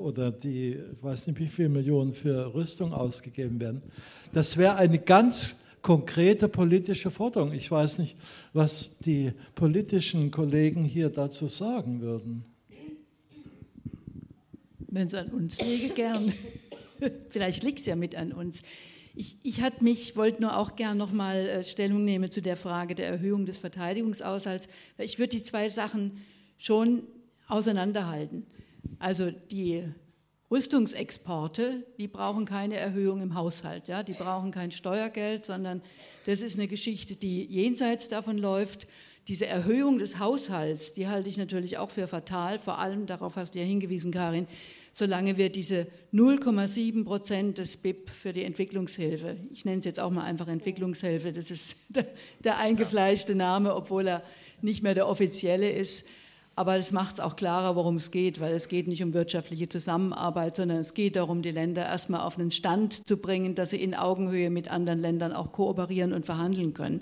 [0.00, 3.82] oder die, ich weiß nicht, wie viele Millionen für Rüstung ausgegeben werden.
[4.32, 7.52] Das wäre eine ganz konkrete politische Forderung.
[7.52, 8.16] Ich weiß nicht,
[8.52, 12.44] was die politischen Kollegen hier dazu sagen würden.
[14.90, 16.32] Wenn es an uns liege, gern.
[17.30, 18.62] Vielleicht liegt es ja mit an uns.
[19.14, 23.08] Ich, ich mich, wollte nur auch gern nochmal äh, Stellung nehmen zu der Frage der
[23.08, 24.68] Erhöhung des Verteidigungshaushalts.
[24.96, 26.22] Ich würde die zwei Sachen
[26.56, 27.02] schon
[27.48, 28.46] auseinanderhalten.
[28.98, 29.84] Also die
[30.50, 35.82] Rüstungsexporte, die brauchen keine Erhöhung im Haushalt, ja, die brauchen kein Steuergeld, sondern
[36.24, 38.86] das ist eine Geschichte, die jenseits davon läuft.
[39.28, 43.54] Diese Erhöhung des Haushalts, die halte ich natürlich auch für fatal, vor allem, darauf hast
[43.54, 44.46] du ja hingewiesen, Karin,
[44.94, 50.10] solange wir diese 0,7 Prozent des BIP für die Entwicklungshilfe, ich nenne es jetzt auch
[50.10, 52.06] mal einfach Entwicklungshilfe, das ist der,
[52.40, 54.22] der eingefleischte Name, obwohl er
[54.62, 56.06] nicht mehr der offizielle ist,
[56.58, 59.68] aber es macht es auch klarer, worum es geht, weil es geht nicht um wirtschaftliche
[59.68, 63.80] Zusammenarbeit, sondern es geht darum, die Länder erstmal auf einen Stand zu bringen, dass sie
[63.80, 67.00] in Augenhöhe mit anderen Ländern auch kooperieren und verhandeln können.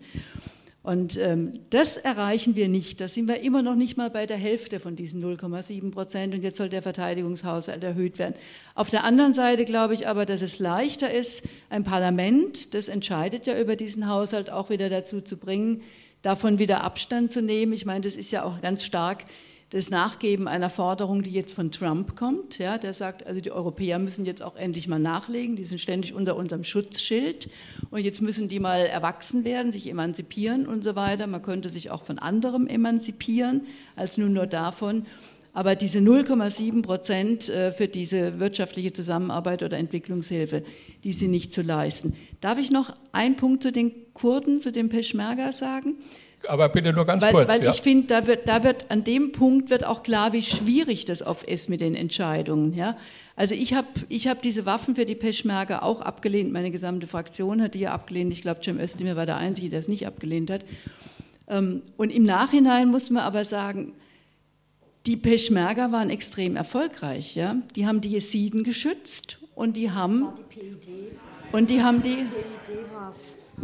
[0.82, 3.00] Und ähm, das erreichen wir nicht.
[3.00, 6.34] Da sind wir immer noch nicht mal bei der Hälfte von diesen 0,7 Prozent.
[6.34, 8.34] Und jetzt soll der Verteidigungshaushalt erhöht werden.
[8.74, 13.46] Auf der anderen Seite glaube ich aber, dass es leichter ist, ein Parlament, das entscheidet
[13.46, 15.80] ja über diesen Haushalt, auch wieder dazu zu bringen,
[16.22, 17.72] davon wieder Abstand zu nehmen.
[17.72, 19.24] Ich meine, das ist ja auch ganz stark
[19.70, 22.58] das Nachgeben einer Forderung, die jetzt von Trump kommt.
[22.58, 26.14] Ja, der sagt, also die Europäer müssen jetzt auch endlich mal nachlegen, die sind ständig
[26.14, 27.50] unter unserem Schutzschild
[27.90, 31.26] und jetzt müssen die mal erwachsen werden, sich emanzipieren und so weiter.
[31.26, 33.62] Man könnte sich auch von anderem emanzipieren,
[33.96, 35.04] als nun nur davon.
[35.56, 40.62] Aber diese 0,7 Prozent äh, für diese wirtschaftliche Zusammenarbeit oder Entwicklungshilfe,
[41.02, 42.14] die sind nicht zu leisten.
[42.42, 45.94] Darf ich noch einen Punkt zu den Kurden, zu den Peschmerga sagen?
[46.46, 47.48] Aber bitte nur ganz weil, kurz.
[47.48, 47.70] Weil ja.
[47.70, 51.22] ich finde, da wird, da wird an dem Punkt wird auch klar, wie schwierig das
[51.22, 52.74] oft ist mit den Entscheidungen.
[52.74, 52.98] Ja?
[53.34, 56.52] Also ich habe ich hab diese Waffen für die Peschmerga auch abgelehnt.
[56.52, 58.30] Meine gesamte Fraktion hat die ja abgelehnt.
[58.30, 60.66] Ich glaube, Cem Özdemir war der Einzige, der es nicht abgelehnt hat.
[61.48, 63.94] Ähm, und im Nachhinein muss man aber sagen,
[65.06, 67.34] die Peschmerga waren extrem erfolgreich.
[67.36, 67.56] Ja?
[67.76, 70.28] Die haben die Jesiden geschützt und die haben.
[71.52, 72.26] Und die haben die.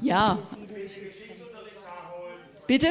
[0.00, 0.38] Ja.
[2.66, 2.88] Bitte?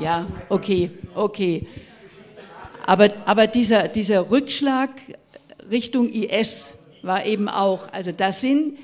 [0.00, 1.66] Ja, okay, okay.
[2.86, 4.90] Aber, aber dieser, dieser Rückschlag
[5.70, 8.78] Richtung IS war eben auch, also das sind,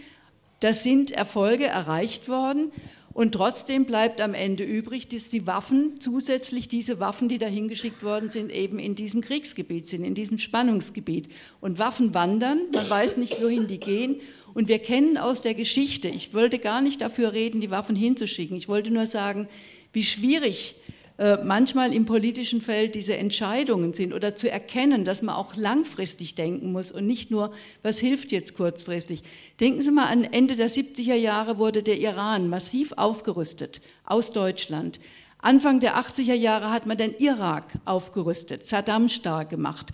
[0.60, 2.72] das sind Erfolge erreicht worden.
[3.14, 8.02] Und trotzdem bleibt am Ende übrig, dass die Waffen, zusätzlich diese Waffen, die dahin geschickt
[8.02, 11.28] worden sind, eben in diesem Kriegsgebiet sind, in diesem Spannungsgebiet.
[11.60, 14.16] Und Waffen wandern, man weiß nicht, wohin die gehen.
[14.52, 18.56] Und wir kennen aus der Geschichte, ich wollte gar nicht dafür reden, die Waffen hinzuschicken.
[18.56, 19.48] Ich wollte nur sagen,
[19.92, 20.74] wie schwierig
[21.16, 26.72] manchmal im politischen Feld diese Entscheidungen sind oder zu erkennen, dass man auch langfristig denken
[26.72, 29.22] muss und nicht nur, was hilft jetzt kurzfristig.
[29.60, 34.98] Denken Sie mal an Ende der 70er Jahre wurde der Iran massiv aufgerüstet aus Deutschland.
[35.38, 39.92] Anfang der 80er Jahre hat man den Irak aufgerüstet, Saddam stark gemacht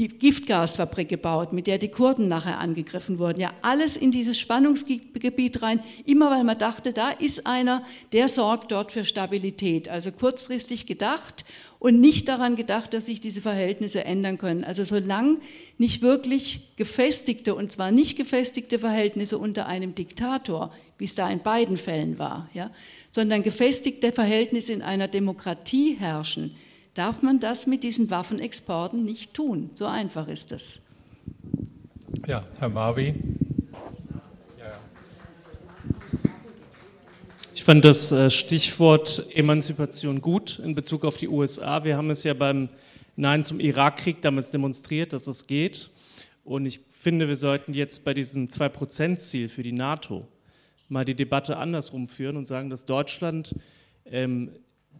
[0.00, 3.38] die Giftgasfabrik gebaut, mit der die Kurden nachher angegriffen wurden.
[3.38, 8.72] Ja, alles in dieses Spannungsgebiet rein, immer weil man dachte, da ist einer, der sorgt
[8.72, 9.90] dort für Stabilität.
[9.90, 11.44] Also kurzfristig gedacht
[11.78, 14.64] und nicht daran gedacht, dass sich diese Verhältnisse ändern können.
[14.64, 15.36] Also solange
[15.76, 21.42] nicht wirklich gefestigte, und zwar nicht gefestigte Verhältnisse unter einem Diktator, wie es da in
[21.42, 22.70] beiden Fällen war, ja,
[23.10, 26.56] sondern gefestigte Verhältnisse in einer Demokratie herrschen,
[27.00, 29.70] darf man das mit diesen Waffenexporten nicht tun.
[29.72, 30.82] So einfach ist es.
[32.26, 33.14] Ja, Herr Marvi.
[37.54, 41.84] Ich fand das äh, Stichwort Emanzipation gut in Bezug auf die USA.
[41.84, 42.68] Wir haben es ja beim
[43.16, 45.90] Nein zum Irakkrieg damals demonstriert, dass es geht.
[46.44, 50.28] Und ich finde, wir sollten jetzt bei diesem 2-Prozent-Ziel für die NATO
[50.90, 53.54] mal die Debatte andersrum führen und sagen, dass Deutschland
[54.04, 54.50] ähm,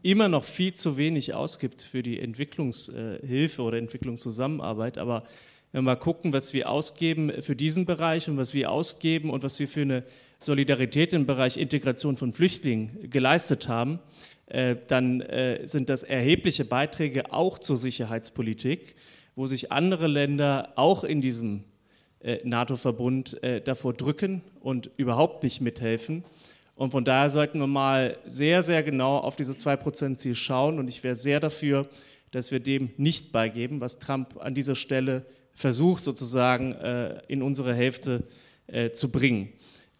[0.02, 4.98] immer noch viel zu wenig ausgibt für die Entwicklungshilfe oder Entwicklungszusammenarbeit.
[4.98, 5.24] Aber
[5.72, 9.42] wenn wir mal gucken, was wir ausgeben für diesen Bereich und was wir ausgeben und
[9.42, 10.04] was wir für eine
[10.38, 14.00] Solidarität im Bereich Integration von Flüchtlingen geleistet haben,
[14.46, 18.96] äh, dann äh, sind das erhebliche Beiträge auch zur Sicherheitspolitik,
[19.36, 21.62] wo sich andere Länder auch in diesem
[22.20, 26.24] äh, NATO-Verbund davor drücken und überhaupt nicht mithelfen.
[26.80, 30.78] Und von daher sollten wir mal sehr, sehr genau auf dieses 2%-Ziel schauen.
[30.78, 31.86] Und ich wäre sehr dafür,
[32.30, 37.74] dass wir dem nicht beigeben, was Trump an dieser Stelle versucht, sozusagen äh, in unsere
[37.74, 38.22] Hälfte
[38.66, 39.50] äh, zu bringen.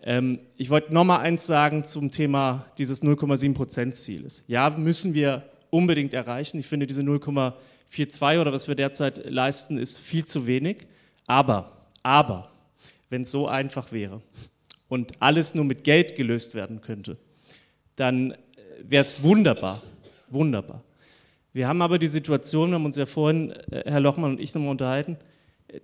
[0.03, 4.45] Ähm, ich wollte noch mal eins sagen zum Thema dieses 0,7%-Zieles.
[4.47, 6.61] Ja, müssen wir unbedingt erreichen.
[6.61, 10.87] Ich finde, diese 0,42 oder was wir derzeit leisten, ist viel zu wenig.
[11.27, 12.51] Aber, aber,
[13.11, 14.23] wenn es so einfach wäre,
[14.91, 17.17] und alles nur mit Geld gelöst werden könnte,
[17.97, 18.37] dann äh,
[18.83, 19.83] wäre es wunderbar,
[20.29, 20.83] wunderbar.
[21.53, 24.53] Wir haben aber die Situation, wir haben uns ja vorhin, äh, Herr Lochmann und ich
[24.53, 25.17] nochmal unterhalten,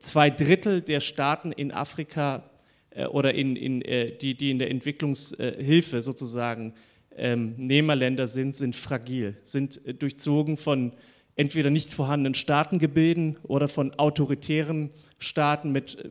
[0.01, 2.51] zwei Drittel der Staaten in Afrika
[2.91, 6.75] äh, oder in, in, die, die in der Entwicklungshilfe sozusagen
[7.15, 10.93] ähm, Nehmerländer sind, sind fragil, sind durchzogen von
[11.37, 16.11] entweder nicht vorhandenen Staatengebilden oder von autoritären Staaten mit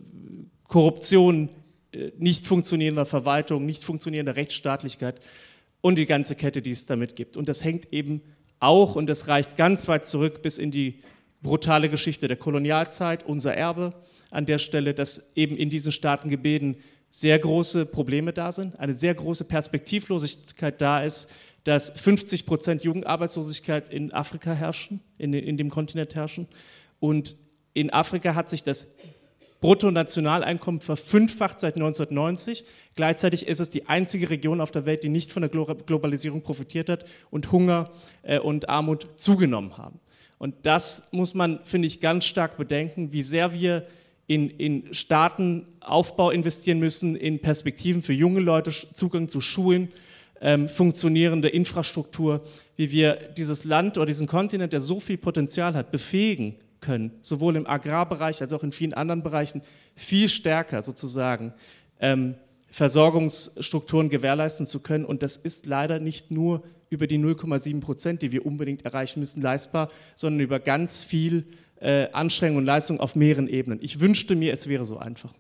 [0.63, 1.64] Korruption, äh,
[2.17, 5.19] nicht funktionierender Verwaltung, nicht funktionierender Rechtsstaatlichkeit
[5.81, 7.37] und die ganze Kette, die es damit gibt.
[7.37, 8.21] Und das hängt eben
[8.59, 10.99] auch, und das reicht ganz weit zurück bis in die
[11.41, 13.93] brutale Geschichte der Kolonialzeit, unser Erbe
[14.31, 16.77] an der Stelle, dass eben in diesen Staatengebilden
[17.11, 21.31] sehr große Probleme da sind, eine sehr große Perspektivlosigkeit da ist,
[21.63, 26.47] dass 50 Prozent Jugendarbeitslosigkeit in Afrika herrschen, in, in dem Kontinent herrschen.
[26.99, 27.35] Und
[27.73, 28.95] in Afrika hat sich das
[29.65, 32.65] Bruttonationaleinkommen verfünffacht seit 1990.
[32.95, 36.87] Gleichzeitig ist es die einzige Region auf der Welt, die nicht von der Globalisierung profitiert
[36.87, 37.89] hat und Hunger
[38.21, 39.99] äh, und Armut zugenommen haben.
[40.37, 43.87] Und das muss man, finde ich, ganz stark bedenken, wie sehr wir
[44.27, 49.91] in, in Staatenaufbau investieren müssen, in Perspektiven für junge Leute, Zugang zu Schulen,
[50.41, 55.89] ähm, funktionierende Infrastruktur, wie wir dieses Land oder diesen Kontinent, der so viel Potenzial hat,
[55.89, 59.61] befähigen können, sowohl im Agrarbereich als auch in vielen anderen Bereichen,
[59.95, 61.53] viel stärker sozusagen
[61.99, 62.35] ähm,
[62.69, 65.05] Versorgungsstrukturen gewährleisten zu können.
[65.05, 69.41] Und das ist leider nicht nur über die 0,7 Prozent, die wir unbedingt erreichen müssen,
[69.41, 71.45] leistbar, sondern über ganz viel
[71.79, 73.79] äh, Anstrengung und Leistung auf mehreren Ebenen.
[73.81, 75.33] Ich wünschte mir, es wäre so einfach.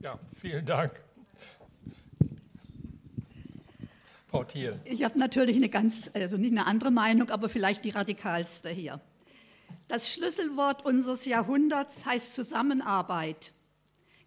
[0.00, 1.02] Ja, vielen Dank.
[4.28, 4.78] Frau Thiel.
[4.84, 9.00] Ich habe natürlich eine ganz, also nicht eine andere Meinung, aber vielleicht die radikalste hier.
[9.90, 13.52] Das Schlüsselwort unseres Jahrhunderts heißt Zusammenarbeit.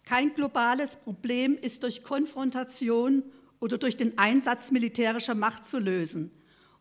[0.04, 3.22] Kein globales Problem ist durch Konfrontation
[3.60, 6.30] oder durch den Einsatz militärischer Macht zu lösen.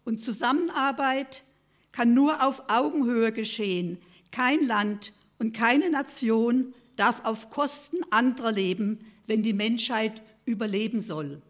[0.04, 1.46] Und Zusammenarbeit
[1.93, 4.00] kann nur auf Augenhöhe geschehen.
[4.32, 11.41] Kein Land und keine Nation darf auf Kosten anderer leben, wenn die Menschheit überleben soll.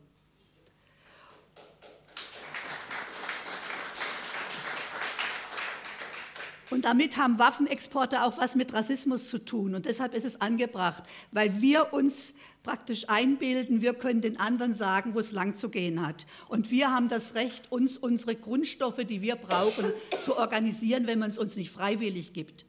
[6.74, 9.76] Und damit haben Waffenexporte auch was mit Rassismus zu tun.
[9.76, 12.34] Und deshalb ist es angebracht, weil wir uns
[12.64, 16.26] praktisch einbilden, wir können den anderen sagen, wo es lang zu gehen hat.
[16.48, 21.30] Und wir haben das Recht, uns unsere Grundstoffe, die wir brauchen, zu organisieren, wenn man
[21.30, 22.66] es uns nicht freiwillig gibt.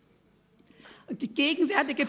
[1.06, 2.06] Und die gegenwärtige,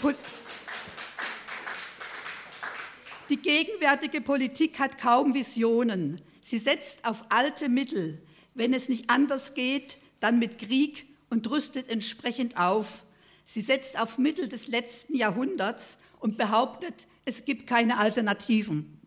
[3.30, 6.20] die gegenwärtige Politik hat kaum Visionen.
[6.42, 8.22] Sie setzt auf alte Mittel.
[8.54, 13.06] Wenn es nicht anders geht, dann mit Krieg und rüstet entsprechend auf.
[13.46, 19.00] Sie setzt auf Mittel des letzten Jahrhunderts und behauptet, es gibt keine Alternativen.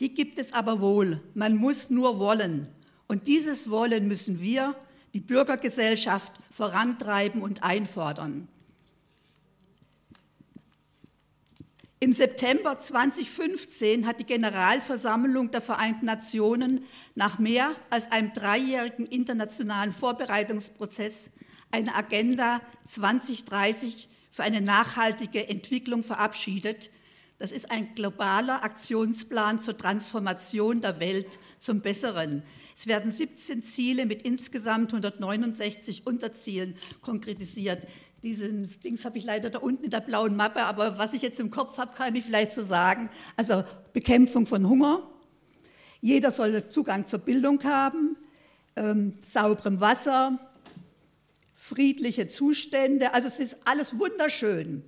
[0.00, 1.22] Die gibt es aber wohl.
[1.34, 2.68] Man muss nur wollen.
[3.08, 4.74] Und dieses Wollen müssen wir,
[5.14, 8.48] die Bürgergesellschaft, vorantreiben und einfordern.
[11.98, 16.84] Im September 2015 hat die Generalversammlung der Vereinten Nationen
[17.14, 21.30] nach mehr als einem dreijährigen internationalen Vorbereitungsprozess
[21.70, 26.90] eine Agenda 2030 für eine nachhaltige Entwicklung verabschiedet.
[27.38, 32.42] Das ist ein globaler Aktionsplan zur Transformation der Welt zum Besseren.
[32.78, 37.86] Es werden 17 Ziele mit insgesamt 169 Unterzielen konkretisiert.
[38.22, 41.38] Diesen Dings habe ich leider da unten in der blauen Mappe, aber was ich jetzt
[41.38, 43.10] im Kopf habe, kann ich vielleicht so sagen.
[43.36, 45.02] Also Bekämpfung von Hunger.
[46.00, 48.16] Jeder soll Zugang zur Bildung haben,
[48.76, 50.38] ähm, sauberem Wasser,
[51.68, 53.12] friedliche Zustände.
[53.12, 54.84] Also es ist alles wunderschön.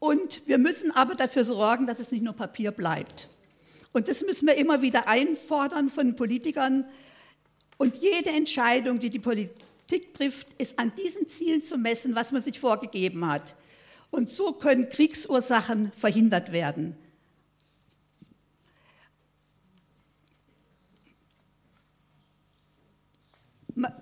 [0.00, 3.28] Und wir müssen aber dafür sorgen, dass es nicht nur Papier bleibt.
[3.92, 6.86] Und das müssen wir immer wieder einfordern von Politikern.
[7.78, 12.42] Und jede Entscheidung, die die Politik trifft, ist an diesen Zielen zu messen, was man
[12.42, 13.54] sich vorgegeben hat.
[14.10, 16.96] Und so können Kriegsursachen verhindert werden.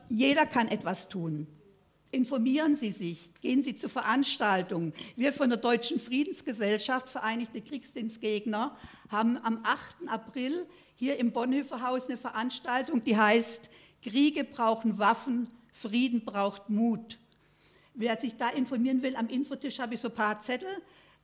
[0.08, 1.46] Jeder kann etwas tun.
[2.10, 4.92] Informieren Sie sich, gehen Sie zu Veranstaltungen.
[5.16, 8.76] Wir von der Deutschen Friedensgesellschaft, Vereinigte Kriegsdienstgegner,
[9.08, 10.08] haben am 8.
[10.08, 13.70] April hier im Bonhoeffer Haus eine Veranstaltung, die heißt
[14.02, 17.18] Kriege brauchen Waffen, Frieden braucht Mut.
[17.94, 20.68] Wer sich da informieren will, am Infotisch habe ich so ein paar Zettel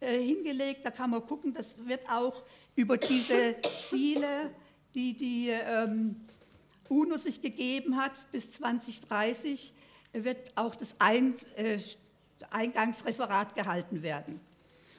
[0.01, 2.43] äh, hingelegt, da kann man gucken, das wird auch
[2.77, 3.57] über diese
[3.91, 4.55] Ziele,
[4.95, 6.17] die die ähm,
[6.89, 9.73] UNO sich gegeben hat bis 2030,
[10.13, 11.79] wird auch das Ein, äh,
[12.51, 14.41] Eingangsreferat gehalten werden.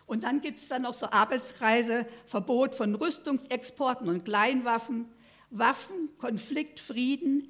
[0.06, 5.06] Und dann gibt es dann noch so Arbeitskreise, Verbot von Rüstungsexporten und Kleinwaffen,
[5.52, 7.48] Waffen, Konflikt, Frieden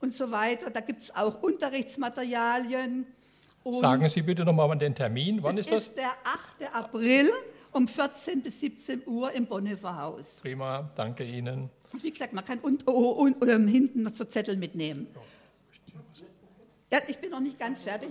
[0.00, 0.70] und so weiter.
[0.70, 3.06] Da gibt es auch Unterrichtsmaterialien.
[3.64, 5.42] Sagen Sie bitte nochmal den Termin.
[5.42, 5.84] Wann ist das?
[5.84, 6.74] Das ist der 8.
[6.74, 7.30] April
[7.72, 10.38] um 14 bis 17 Uhr im Bonhoeffer Haus.
[10.40, 11.70] Prima, danke Ihnen.
[11.92, 15.08] Und wie gesagt, man kann und, und, und, hinten noch so Zettel mitnehmen.
[16.92, 18.10] Ja, ich bin noch nicht ganz fertig.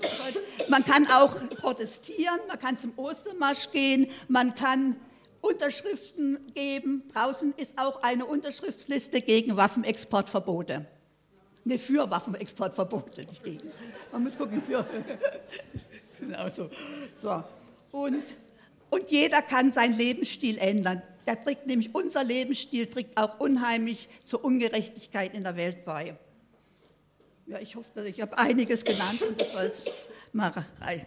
[0.69, 4.95] Man kann auch protestieren, man kann zum Ostermarsch gehen, man kann
[5.41, 7.03] Unterschriften geben.
[7.13, 10.85] Draußen ist auch eine Unterschriftsliste gegen Waffenexportverbote.
[11.65, 13.71] Ne, für Waffenexportverbote, nicht gegen.
[14.11, 14.85] Man muss gucken, für.
[16.19, 16.69] genau so.
[17.21, 17.43] so.
[17.91, 18.23] Und,
[18.89, 21.01] und jeder kann seinen Lebensstil ändern.
[21.29, 26.17] Der trägt nämlich, unser Lebensstil trägt auch unheimlich zur Ungerechtigkeit in der Welt bei.
[27.45, 30.51] Ja, ich hoffe, dass ich habe einiges genannt und das soll es mal
[30.81, 31.05] rein.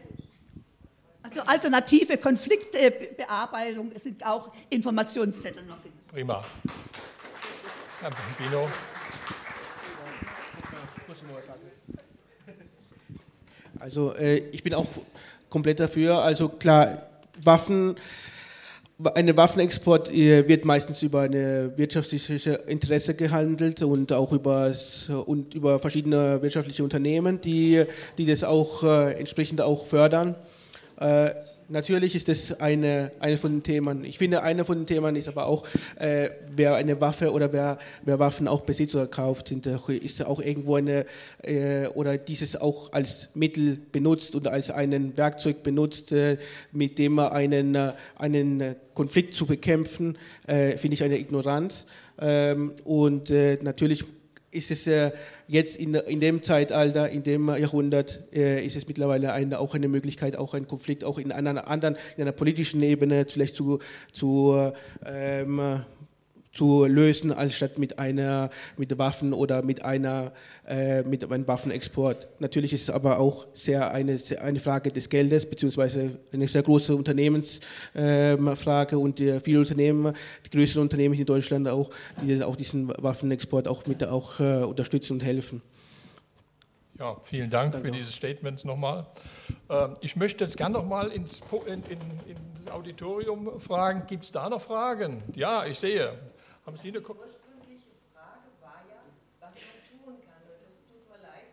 [1.25, 5.83] Also alternative Konfliktbearbeitung sind auch Informationszettel noch.
[5.83, 5.93] Hin.
[6.07, 6.45] Prima.
[8.01, 8.69] Herr Bino.
[13.81, 14.87] Also äh, ich bin auch
[15.51, 16.23] komplett dafür.
[16.23, 17.09] Also klar,
[17.43, 17.97] Waffen
[19.15, 24.75] ein Waffenexport äh, wird meistens über eine wirtschaftliche Interesse gehandelt und auch über,
[25.27, 27.85] und über verschiedene wirtschaftliche Unternehmen, die,
[28.19, 30.35] die das auch äh, entsprechend auch fördern.
[30.99, 31.35] Äh,
[31.69, 34.05] natürlich ist das eine, eine von den Themen.
[34.05, 35.67] Ich finde, eine von den Themen ist aber auch,
[35.99, 40.41] äh, wer eine Waffe oder wer, wer Waffen auch besitzt oder kauft, sind, ist auch
[40.41, 41.07] irgendwo eine,
[41.43, 46.37] äh, oder dieses auch als Mittel benutzt und als ein Werkzeug benutzt, äh,
[46.73, 51.87] mit dem man einen, äh, einen Konflikt zu bekämpfen, äh, finde ich eine Ignoranz.
[52.21, 53.31] Ähm, und
[53.63, 54.05] natürlich
[54.53, 55.11] ist es äh,
[55.49, 59.89] jetzt in, in dem Zeitalter, in dem Jahrhundert, äh, ist es mittlerweile eine, auch eine
[59.89, 63.79] Möglichkeit, auch einen Konflikt auch in einer anderen, in einer politischen Ebene vielleicht zu,
[64.13, 64.73] zu
[65.05, 65.83] ähm,
[66.53, 70.33] zu lösen, anstatt mit einer mit Waffen oder mit einer
[70.67, 72.29] äh, mit einem Waffenexport.
[72.41, 76.95] Natürlich ist es aber auch sehr eine, eine Frage des Geldes beziehungsweise eine sehr große
[76.95, 80.13] Unternehmensfrage ähm, und die, viele Unternehmen,
[80.47, 81.91] die größeren Unternehmen in Deutschland auch,
[82.21, 85.63] die auch diesen Waffenexport auch mit auch äh, unterstützen und helfen.
[86.99, 87.89] Ja, vielen Dank Danke.
[87.89, 89.07] für diese Statements nochmal.
[89.71, 91.99] Ähm, ich möchte jetzt gerne nochmal ins, in, in,
[92.29, 95.23] ins Auditorium fragen, gibt es da noch Fragen?
[95.35, 96.13] Ja, ich sehe.
[96.65, 99.03] Haben Sie eine Die ursprüngliche Frage war ja,
[99.41, 100.43] was man tun kann.
[100.47, 101.51] Und das tut mir leid,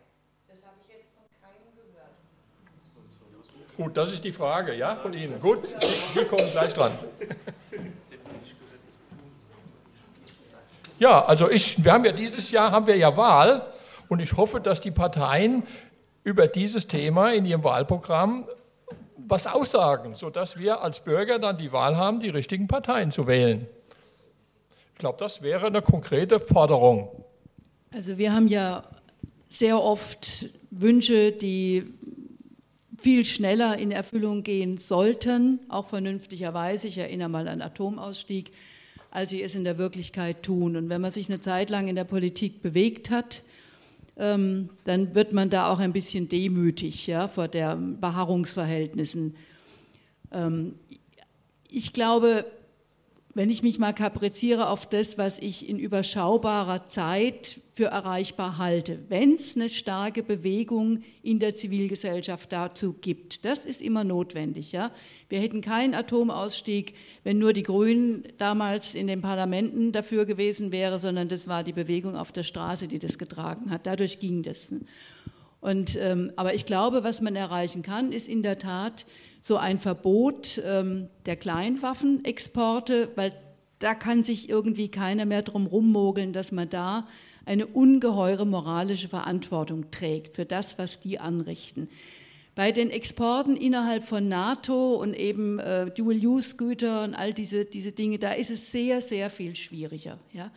[0.48, 2.14] das habe ich jetzt von keinem gehört.
[3.76, 5.40] Gut, das ist die Frage, ja, von Ihnen.
[5.40, 6.92] Gut, Sie, Sie kommen gleich dran.
[11.00, 13.72] Ja, also ich, wir haben ja dieses Jahr haben wir ja Wahl
[14.10, 15.62] Und ich hoffe, dass die Parteien
[16.24, 18.46] über dieses Thema in ihrem Wahlprogramm
[19.16, 23.66] was aussagen, sodass wir als Bürger dann die Wahl haben, die richtigen Parteien zu wählen.
[25.00, 27.08] Ich glaube, das wäre eine konkrete Forderung.
[27.90, 28.84] Also wir haben ja
[29.48, 31.84] sehr oft Wünsche, die
[32.98, 36.86] viel schneller in Erfüllung gehen sollten, auch vernünftigerweise.
[36.86, 38.52] Ich erinnere mal an Atomausstieg,
[39.10, 40.76] als sie es in der Wirklichkeit tun.
[40.76, 43.42] Und wenn man sich eine Zeit lang in der Politik bewegt hat,
[44.18, 49.34] ähm, dann wird man da auch ein bisschen demütig ja, vor den Beharrungsverhältnissen.
[50.30, 50.74] Ähm,
[51.70, 52.44] ich glaube,
[53.40, 58.98] wenn ich mich mal kapriziere auf das, was ich in überschaubarer Zeit für erreichbar halte,
[59.08, 64.72] wenn es eine starke Bewegung in der Zivilgesellschaft dazu gibt, das ist immer notwendig.
[64.72, 64.90] Ja?
[65.30, 66.92] Wir hätten keinen Atomausstieg,
[67.24, 71.72] wenn nur die Grünen damals in den Parlamenten dafür gewesen wären, sondern das war die
[71.72, 73.86] Bewegung auf der Straße, die das getragen hat.
[73.86, 74.68] Dadurch ging das.
[75.60, 79.04] Und, ähm, aber ich glaube, was man erreichen kann, ist in der Tat
[79.42, 83.32] so ein Verbot ähm, der Kleinwaffenexporte, weil
[83.78, 87.06] da kann sich irgendwie keiner mehr drum rummogeln, dass man da
[87.46, 91.88] eine ungeheure moralische Verantwortung trägt für das, was die anrichten.
[92.54, 98.18] Bei den Exporten innerhalb von NATO und eben äh, Dual-Use-Güter und all diese, diese Dinge,
[98.18, 100.18] da ist es sehr, sehr viel schwieriger.
[100.32, 100.50] Ja?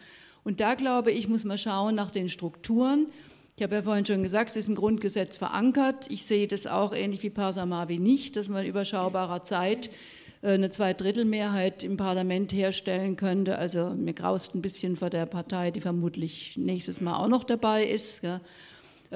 [0.44, 3.08] Und da glaube ich, muss man schauen nach den Strukturen.
[3.56, 6.08] Ich habe ja vorhin schon gesagt, es ist im Grundgesetz verankert.
[6.10, 9.92] Ich sehe das auch ähnlich wie Parsamavi nicht, dass man in überschaubarer Zeit
[10.42, 13.60] äh, eine Zweidrittelmehrheit im Parlament herstellen könnte.
[13.60, 17.86] Also mir graust ein bisschen vor der Partei, die vermutlich nächstes Mal auch noch dabei
[17.86, 18.24] ist.
[18.24, 18.40] Äh,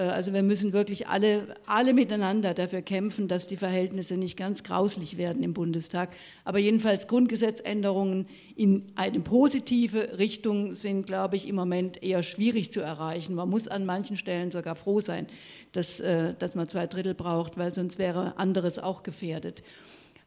[0.02, 5.18] also wir müssen wirklich alle, alle miteinander dafür kämpfen, dass die Verhältnisse nicht ganz grauslich
[5.18, 6.16] werden im Bundestag.
[6.44, 12.82] Aber jedenfalls Grundgesetzänderungen in eine positive Richtung sind, glaube ich, im Moment eher schwierig zu
[12.82, 13.34] erreichen.
[13.36, 15.28] Man muss an manchen Stellen sogar froh sein,
[15.72, 19.64] dass, äh, dass man zwei Drittel braucht, weil sonst wäre anderes auch gefährdet.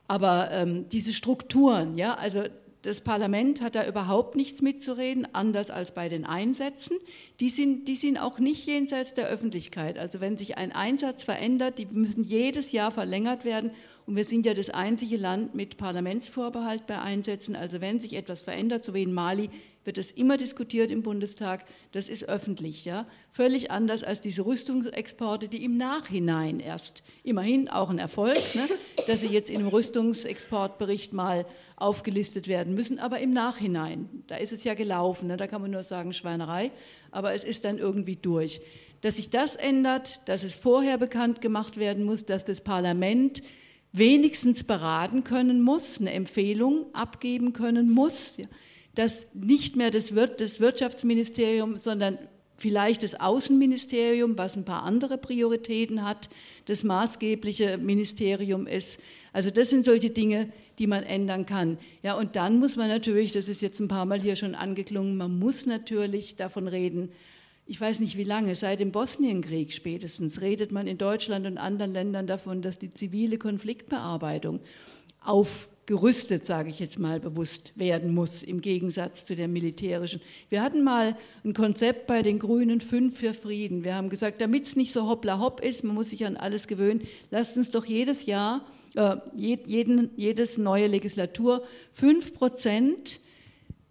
[0.08, 2.42] Aber ähm, diese Strukturen, ja, also
[2.83, 6.97] das Parlament hat da überhaupt nichts mitzureden, anders als bei den Einsätzen.
[7.39, 9.99] Die sind, die sind auch nicht jenseits der Öffentlichkeit.
[9.99, 13.72] Also wenn sich ein Einsatz verändert, die müssen jedes Jahr verlängert werden.
[14.07, 17.55] Und wir sind ja das einzige Land mit Parlamentsvorbehalt bei Einsätzen.
[17.55, 19.51] Also wenn sich etwas verändert, so wie in Mali,
[19.85, 21.64] wird es immer diskutiert im Bundestag.
[21.93, 23.07] Das ist öffentlich, ja.
[23.33, 28.68] Völlig anders als diese Rüstungsexporte, die im Nachhinein erst, immerhin auch ein Erfolg, ne,
[29.07, 34.09] dass sie jetzt in einem Rüstungsexportbericht mal aufgelistet werden müssen, aber im Nachhinein.
[34.26, 36.70] Da ist es ja gelaufen, ne, da kann man nur sagen Schweinerei,
[37.11, 38.61] aber es ist dann irgendwie durch.
[39.01, 43.43] Dass sich das ändert, dass es vorher bekannt gemacht werden muss, dass das Parlament
[43.93, 48.37] wenigstens beraten können muss, eine Empfehlung abgeben können muss.
[48.95, 52.18] Dass nicht mehr das, Wirtschaftsministerium, sondern
[52.57, 56.28] vielleicht das Außenministerium, was ein paar andere Prioritäten hat,
[56.66, 59.01] das maßgebliche Ministerium ist.
[59.32, 61.78] Also das sind solche Dinge, die man ändern kann.
[62.03, 65.16] Ja, und dann muss man natürlich, das ist jetzt ein paar Mal hier schon angeklungen,
[65.16, 67.11] man muss natürlich davon reden,
[67.66, 71.93] ich weiß nicht wie lange, seit dem Bosnienkrieg spätestens redet man in Deutschland und anderen
[71.93, 74.61] Ländern davon, dass die zivile Konfliktbearbeitung
[75.20, 80.20] auf gerüstet, sage ich jetzt mal bewusst, werden muss im Gegensatz zu der militärischen.
[80.49, 83.83] Wir hatten mal ein Konzept bei den Grünen, fünf für Frieden.
[83.83, 86.68] Wir haben gesagt, damit es nicht so hoppla hopp ist, man muss sich an alles
[86.68, 88.64] gewöhnen, lasst uns doch jedes Jahr,
[88.95, 91.62] äh, jeden, jedes neue Legislatur
[91.93, 93.20] fünf Prozent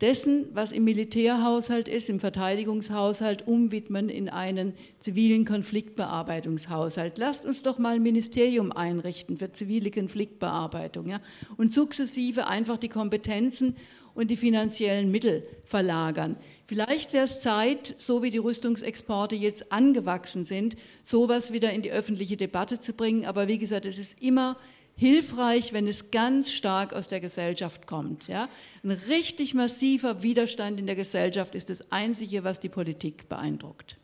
[0.02, 7.18] dessen, was im Militärhaushalt ist, im Verteidigungshaushalt, umwidmen in einen zivilen Konfliktbearbeitungshaushalt.
[7.18, 11.20] Lasst uns doch mal ein Ministerium einrichten für zivile Konfliktbearbeitung ja?
[11.58, 13.76] und sukzessive einfach die Kompetenzen
[14.16, 16.36] und die finanziellen Mittel verlagern.
[16.66, 21.92] Vielleicht wäre es Zeit, so wie die Rüstungsexporte jetzt angewachsen sind, sowas wieder in die
[21.92, 23.26] öffentliche Debatte zu bringen.
[23.26, 24.58] Aber wie gesagt, es ist immer
[25.00, 28.28] hilfreich, wenn es ganz stark aus der Gesellschaft kommt.
[28.28, 28.50] Ja?
[28.84, 33.96] Ein richtig massiver Widerstand in der Gesellschaft ist das Einzige, was die Politik beeindruckt.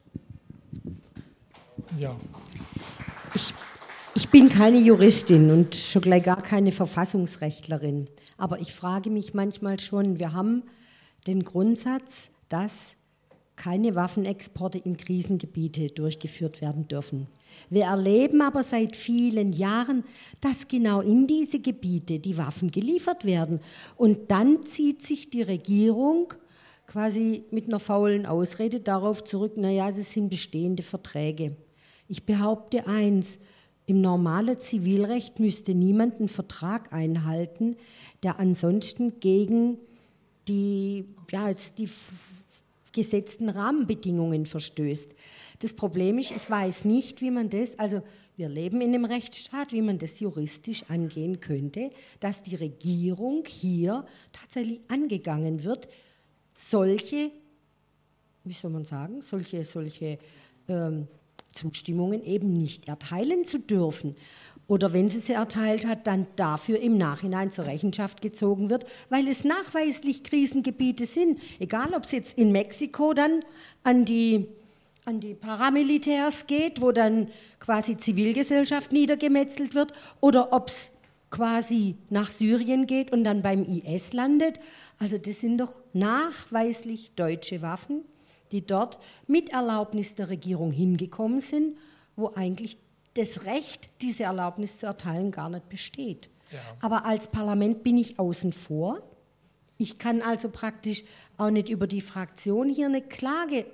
[2.00, 2.16] Ja.
[3.34, 3.54] Ich,
[4.16, 8.08] ich bin keine Juristin und schon gleich gar keine Verfassungsrechtlerin.
[8.38, 10.64] Aber ich frage mich manchmal schon, wir haben
[11.28, 12.96] den Grundsatz, dass
[13.58, 17.28] keine Waffenexporte in Krisengebiete durchgeführt werden dürfen.
[17.70, 20.03] Wir erleben aber seit vielen Jahren,
[20.41, 23.60] dass genau in diese Gebiete die Waffen geliefert werden.
[23.97, 26.34] Und dann zieht sich die Regierung
[26.88, 31.56] quasi mit einer faulen Ausrede darauf zurück, naja, das sind bestehende Verträge.
[32.08, 33.39] Ich behaupte eins,
[33.88, 37.76] im normalen Zivilrecht müsste niemand einen Vertrag einhalten,
[38.24, 39.78] der ansonsten gegen
[40.47, 41.89] die, ja, jetzt die
[42.93, 45.14] gesetzten Rahmenbedingungen verstößt.
[45.60, 48.01] Das Problem ist, ich weiß nicht, wie man das, also
[48.38, 54.06] wir leben in einem Rechtsstaat, wie man das juristisch angehen könnte, dass die Regierung hier
[54.34, 55.88] tatsächlich angegangen wird,
[56.56, 57.32] solche,
[58.43, 60.20] wie soll man sagen, solche, solche
[60.68, 61.08] ähm,
[61.53, 64.16] Zustimmungen eben nicht erteilen zu dürfen.
[64.68, 69.28] Oder wenn sie sie erteilt hat, dann dafür im Nachhinein zur Rechenschaft gezogen wird, weil
[69.28, 71.39] es nachweislich Krisengebiete sind.
[71.60, 73.41] Egal, ob es jetzt in Mexiko dann
[73.84, 74.47] an die,
[75.06, 77.30] an die Paramilitärs geht, wo dann
[77.60, 80.91] quasi Zivilgesellschaft niedergemetzelt wird, oder ob es
[81.30, 84.60] quasi nach Syrien geht und dann beim IS landet.
[84.99, 88.03] Also das sind doch nachweislich deutsche Waffen,
[88.51, 88.97] die dort
[89.28, 91.78] mit Erlaubnis der Regierung hingekommen sind,
[92.16, 92.78] wo eigentlich
[93.16, 96.30] das Recht, diese Erlaubnis zu erteilen, gar nicht besteht.
[96.51, 96.60] Ja.
[96.82, 99.01] Aber als Parlament bin ich außen vor.
[99.78, 101.03] Ich kann also praktisch
[101.38, 103.66] auch nicht über die Fraktion hier eine Klage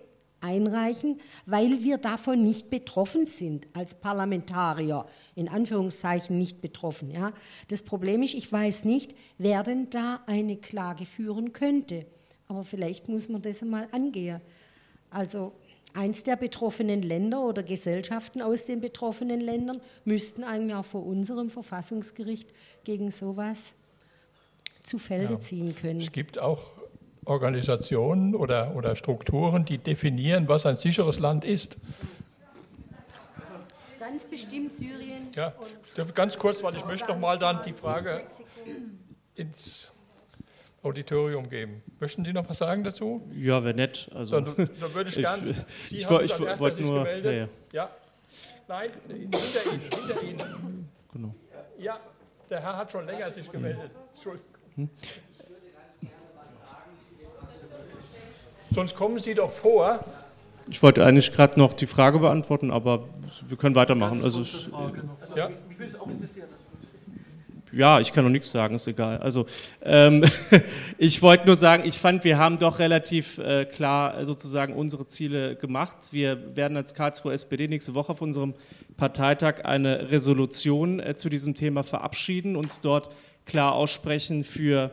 [0.42, 7.12] einreichen, weil wir davon nicht betroffen sind, als Parlamentarier, in Anführungszeichen nicht betroffen.
[7.12, 7.32] Ja.
[7.70, 12.06] Das Problem ist, ich weiß nicht, wer denn da eine Klage führen könnte.
[12.48, 14.42] Aber vielleicht muss man das einmal angehen.
[15.10, 15.54] Also
[15.94, 21.50] eins der betroffenen Länder oder Gesellschaften aus den betroffenen Ländern müssten eigentlich auch vor unserem
[21.50, 22.52] Verfassungsgericht
[22.84, 23.74] gegen sowas
[24.84, 25.40] zu Felde ja.
[25.40, 26.00] ziehen können.
[26.00, 26.74] Es gibt auch
[27.32, 31.78] Organisationen oder, oder Strukturen, die definieren, was ein sicheres Land ist.
[34.00, 35.30] Ganz bestimmt Syrien.
[35.36, 35.54] Ja,
[36.14, 38.24] ganz kurz, weil ich möchte noch mal dann die Frage
[39.36, 39.92] ins
[40.84, 41.82] Auditorium geben.
[42.00, 43.22] Möchten Sie noch was sagen dazu?
[43.34, 44.10] Ja, wäre nett.
[44.14, 45.54] Also, dann, dann würde ich gerne.
[45.88, 47.08] Sie ich, ich, ich wollte nur.
[47.08, 47.48] Ja, ja.
[47.72, 47.90] ja,
[48.68, 50.90] Nein, hinter Ihnen, hinter Ihnen.
[51.14, 51.36] Genau.
[51.78, 52.00] Ja,
[52.50, 53.92] der Herr hat schon länger sich gemeldet.
[54.14, 54.48] Entschuldigung.
[54.76, 54.90] Hm?
[58.74, 60.04] Sonst kommen Sie doch vor.
[60.70, 63.04] Ich wollte eigentlich gerade noch die Frage beantworten, aber
[63.48, 64.22] wir können weitermachen.
[64.24, 64.42] Also,
[65.36, 65.50] ja.
[65.80, 66.48] Es auch interessieren
[67.72, 69.18] ja, ich kann noch nichts sagen, ist egal.
[69.20, 69.46] Also
[69.82, 70.26] ähm,
[70.98, 75.06] ich wollte nur sagen, ich fand, wir haben doch relativ äh, klar äh, sozusagen unsere
[75.06, 75.96] Ziele gemacht.
[76.12, 78.54] Wir werden als Karlsruhe SPD nächste Woche auf unserem
[78.98, 83.10] Parteitag eine Resolution äh, zu diesem Thema verabschieden, uns dort
[83.46, 84.92] klar aussprechen für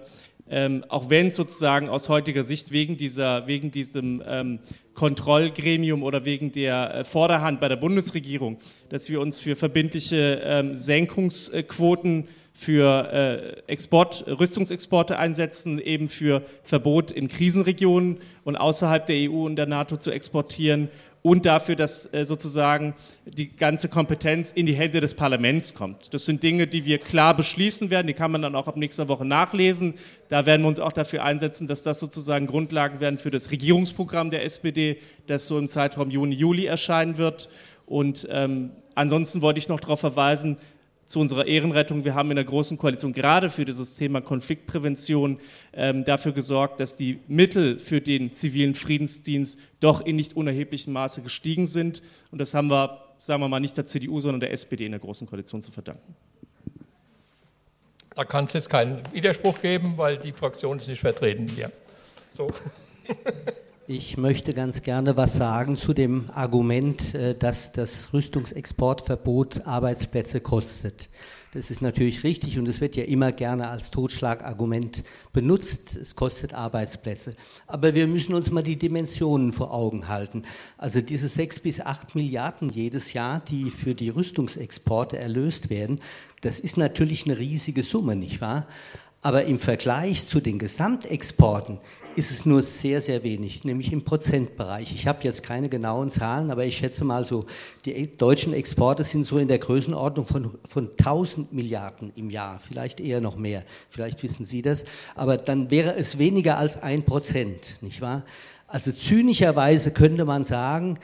[0.51, 4.59] ähm, auch wenn sozusagen aus heutiger Sicht wegen, dieser, wegen diesem ähm,
[4.95, 10.75] Kontrollgremium oder wegen der äh, Vorderhand bei der Bundesregierung, dass wir uns für verbindliche ähm,
[10.75, 12.29] Senkungsquoten
[12.59, 19.55] für äh, Export, Rüstungsexporte einsetzen, eben für Verbot in Krisenregionen und außerhalb der EU und
[19.55, 20.89] der NATO zu exportieren
[21.23, 22.95] und dafür, dass äh, sozusagen
[23.25, 26.15] die ganze Kompetenz in die Hände des Parlaments kommt.
[26.15, 29.09] Das sind Dinge, die wir klar beschließen werden, die kann man dann auch ab nächster
[29.09, 29.95] Woche nachlesen.
[30.29, 34.31] Da werden wir uns auch dafür einsetzen, dass das sozusagen Grundlagen werden für das Regierungsprogramm
[34.31, 37.49] der SPD, das so im Zeitraum Juni, Juli erscheinen wird.
[37.87, 40.59] Und ähm, ansonsten wollte ich noch darauf verweisen,
[41.09, 42.05] zu unserer Ehrenrettung.
[42.05, 45.41] Wir haben in der Großen Koalition gerade für dieses Thema Konfliktprävention
[45.73, 51.23] ähm, dafür gesorgt, dass die Mittel für den zivilen Friedensdienst doch in nicht unerheblichem Maße
[51.23, 52.03] gestiegen sind.
[52.31, 55.01] Und das haben wir, sagen wir mal, nicht der CDU, sondern der SPD in der
[55.01, 56.15] Großen Koalition zu verdanken.
[58.15, 61.73] Da kann es jetzt keinen Widerspruch geben, weil die Fraktion ist nicht vertreten hier.
[62.31, 62.51] So.
[63.91, 71.09] Ich möchte ganz gerne was sagen zu dem Argument, äh, dass das Rüstungsexportverbot Arbeitsplätze kostet.
[71.55, 75.97] Das ist natürlich richtig und es wird ja immer gerne als Totschlagargument benutzt.
[75.97, 77.33] Es kostet Arbeitsplätze.
[77.67, 80.43] Aber wir müssen uns mal die Dimensionen vor Augen halten.
[80.77, 85.99] Also diese sechs bis acht Milliarden jedes Jahr, die für die Rüstungsexporte erlöst werden,
[86.43, 88.67] das ist natürlich eine riesige Summe, nicht wahr?
[89.23, 91.79] Aber im Vergleich zu den Gesamtexporten
[92.19, 94.93] ist es nur sehr, sehr wenig, nämlich im Prozentbereich.
[94.93, 97.47] Ich habe jetzt keine genauen Zahlen, aber ich schätze mal so,
[97.85, 102.99] die deutschen Exporte sind so in der Größenordnung von, von 1000 Milliarden im Jahr, vielleicht
[102.99, 107.77] eher noch mehr, vielleicht wissen Sie das, aber dann wäre es weniger als ein Prozent,
[107.83, 108.25] nicht wahr?
[108.67, 110.99] Also zynischerweise könnte man sagen,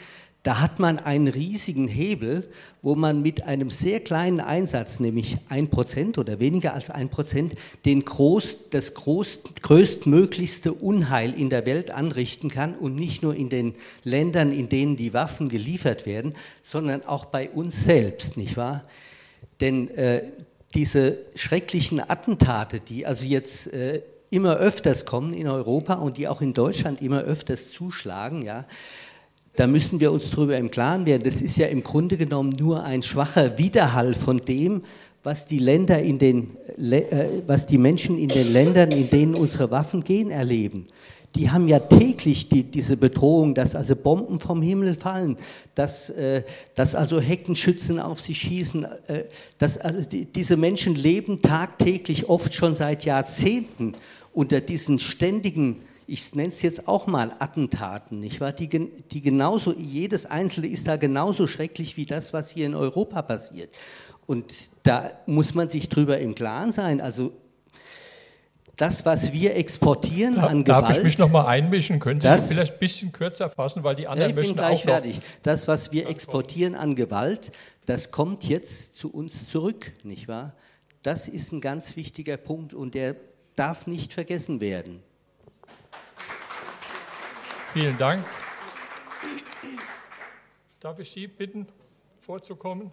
[0.44, 2.46] da hat man einen riesigen Hebel,
[2.82, 7.54] wo man mit einem sehr kleinen Einsatz, nämlich ein Prozent oder weniger als ein Prozent,
[7.86, 13.48] den groß, das groß, größtmöglichste Unheil in der Welt anrichten kann und nicht nur in
[13.48, 13.74] den
[14.04, 18.82] Ländern, in denen die Waffen geliefert werden, sondern auch bei uns selbst, nicht wahr?
[19.62, 20.24] Denn äh,
[20.74, 26.42] diese schrecklichen Attentate, die also jetzt äh, immer öfters kommen in Europa und die auch
[26.42, 28.66] in Deutschland immer öfters zuschlagen, ja,
[29.56, 31.22] da müssen wir uns darüber im Klaren werden.
[31.24, 34.82] Das ist ja im Grunde genommen nur ein schwacher Widerhall von dem,
[35.22, 39.70] was die Länder in den, äh, was die Menschen in den Ländern, in denen unsere
[39.70, 40.84] Waffen gehen, erleben.
[41.36, 45.36] die haben ja täglich die, diese Bedrohung, dass also Bomben vom Himmel fallen,
[45.74, 46.42] dass, äh,
[46.74, 48.84] dass also Heckenschützen auf sie schießen.
[49.08, 49.24] Äh,
[49.58, 53.94] dass, also die, diese Menschen leben tagtäglich, oft schon seit Jahrzehnten,
[54.32, 55.76] unter diesen ständigen,
[56.06, 58.52] ich nenne es jetzt auch mal Attentaten, nicht wahr?
[58.52, 63.22] Die, die genauso, jedes Einzelne ist da genauso schrecklich wie das, was hier in Europa
[63.22, 63.74] passiert.
[64.26, 64.52] Und
[64.84, 67.00] da muss man sich drüber im Klaren sein.
[67.00, 67.32] Also
[68.76, 70.88] das, was wir exportieren da, an Gewalt.
[70.88, 72.00] Darf ich mich noch mal einmischen?
[72.00, 74.82] Können Sie das vielleicht ein bisschen kürzer fassen, weil die anderen ja, ich bin gleich
[74.82, 75.20] fertig.
[75.42, 77.52] Das, was wir exportieren an Gewalt,
[77.86, 80.54] das kommt jetzt zu uns zurück, nicht wahr?
[81.02, 83.16] Das ist ein ganz wichtiger Punkt und der
[83.56, 85.02] darf nicht vergessen werden.
[87.74, 88.24] Vielen Dank.
[90.78, 91.66] Darf ich Sie bitten,
[92.20, 92.92] vorzukommen?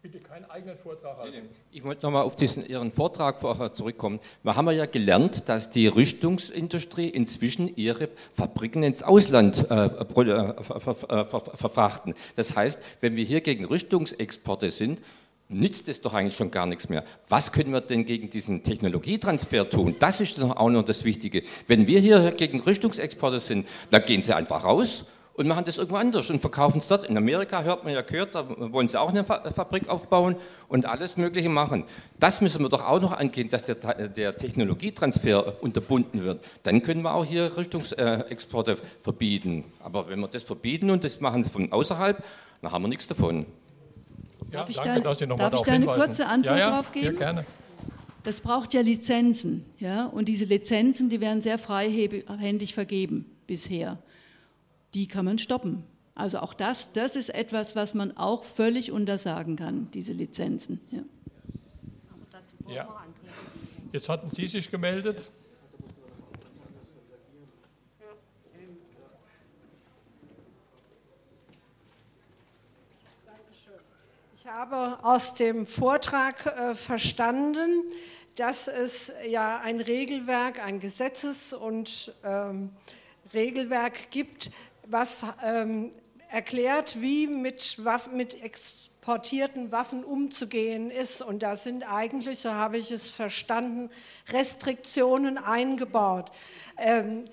[0.00, 1.50] Bitte keinen eigenen Vortrag halten.
[1.72, 4.18] Ich wollte nochmal auf diesen Ihren Vortrag vorher zurückkommen.
[4.42, 12.14] Wir haben ja gelernt, dass die Rüstungsindustrie inzwischen ihre Fabriken ins Ausland äh, äh, verfrachten.
[12.34, 15.02] Das heißt, wenn wir hier gegen Rüstungsexporte sind,
[15.48, 17.04] nützt es doch eigentlich schon gar nichts mehr.
[17.28, 19.96] Was können wir denn gegen diesen Technologietransfer tun?
[19.98, 21.42] Das ist doch auch noch das Wichtige.
[21.66, 25.96] Wenn wir hier gegen Rüstungsexporte sind, dann gehen sie einfach raus und machen das irgendwo
[25.96, 27.04] anders und verkaufen es dort.
[27.04, 30.36] In Amerika hört man ja gehört, da wollen sie auch eine Fabrik aufbauen
[30.68, 31.84] und alles Mögliche machen.
[32.20, 36.42] Das müssen wir doch auch noch angehen, dass der, der Technologietransfer unterbunden wird.
[36.62, 39.64] Dann können wir auch hier Rüstungsexporte verbieten.
[39.80, 42.22] Aber wenn wir das verbieten und das machen von außerhalb,
[42.62, 43.46] dann haben wir nichts davon.
[44.54, 47.06] Ja, darf ich danke, da, darf ich da eine kurze Antwort ja, ja, drauf geben?
[47.06, 47.46] Ja, gerne.
[48.22, 49.66] Das braucht ja Lizenzen.
[49.78, 50.06] Ja?
[50.06, 53.98] Und diese Lizenzen, die werden sehr freihändig vergeben bisher
[54.94, 55.84] die kann man stoppen.
[56.14, 60.80] Also auch das, das ist etwas, was man auch völlig untersagen kann, diese Lizenzen.
[60.90, 61.02] Ja.
[62.72, 63.04] ja.
[63.92, 65.28] Jetzt hatten Sie sich gemeldet.
[74.44, 77.82] Ich habe aus dem Vortrag äh, verstanden,
[78.36, 82.68] dass es ja ein Regelwerk, ein Gesetzes- und ähm,
[83.32, 84.50] Regelwerk gibt,
[84.86, 85.92] was ähm,
[86.28, 91.22] erklärt, wie mit, Waffen, mit exportierten Waffen umzugehen ist.
[91.22, 93.88] Und da sind eigentlich, so habe ich es verstanden,
[94.28, 96.32] Restriktionen eingebaut.
[96.76, 97.24] Ähm,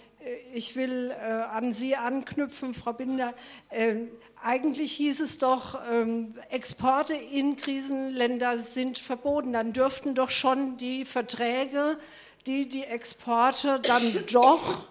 [0.53, 3.33] ich will äh, an Sie anknüpfen, Frau Binder.
[3.71, 4.09] Ähm,
[4.43, 9.53] eigentlich hieß es doch, ähm, Exporte in Krisenländer sind verboten.
[9.53, 11.97] Dann dürften doch schon die Verträge,
[12.45, 14.85] die die Exporte dann doch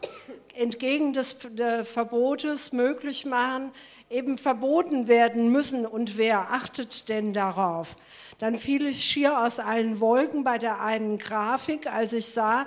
[0.54, 1.38] entgegen des
[1.84, 3.72] Verbotes möglich machen,
[4.08, 5.86] eben verboten werden müssen.
[5.86, 7.96] Und wer achtet denn darauf?
[8.38, 12.66] Dann fiel ich schier aus allen Wolken bei der einen Grafik, als ich sah,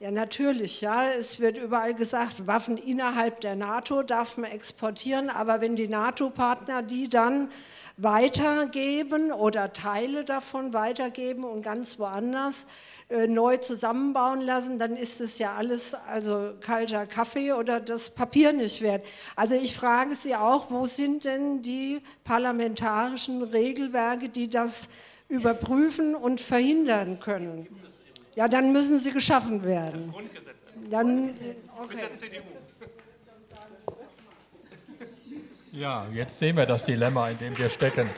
[0.00, 1.08] ja, natürlich, ja.
[1.10, 6.82] Es wird überall gesagt, Waffen innerhalb der NATO darf man exportieren, aber wenn die NATO-Partner
[6.82, 7.50] die dann
[7.96, 12.68] weitergeben oder Teile davon weitergeben und ganz woanders
[13.10, 18.52] äh, neu zusammenbauen lassen, dann ist es ja alles also kalter Kaffee oder das Papier
[18.52, 19.04] nicht wert.
[19.34, 24.90] Also ich frage Sie auch, wo sind denn die parlamentarischen Regelwerke, die das
[25.28, 27.66] überprüfen und verhindern können?
[28.38, 30.14] Ja, dann müssen sie geschaffen werden.
[30.88, 31.34] Dann,
[31.82, 32.02] okay.
[35.72, 38.08] Ja, jetzt sehen wir das Dilemma, in dem wir stecken.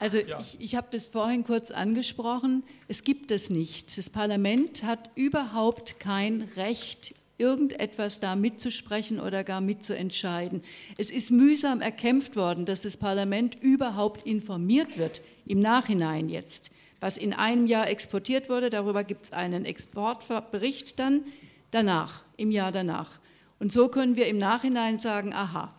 [0.00, 0.38] Also ja.
[0.38, 2.62] ich, ich habe das vorhin kurz angesprochen.
[2.88, 3.96] Es gibt es nicht.
[3.96, 10.62] Das Parlament hat überhaupt kein Recht, irgendetwas da mitzusprechen oder gar mitzuentscheiden.
[10.98, 16.70] Es ist mühsam erkämpft worden, dass das Parlament überhaupt informiert wird, im Nachhinein jetzt.
[17.02, 21.24] Was in einem Jahr exportiert wurde, darüber gibt es einen Exportbericht dann
[21.72, 23.10] danach, im Jahr danach.
[23.58, 25.74] Und so können wir im Nachhinein sagen, aha,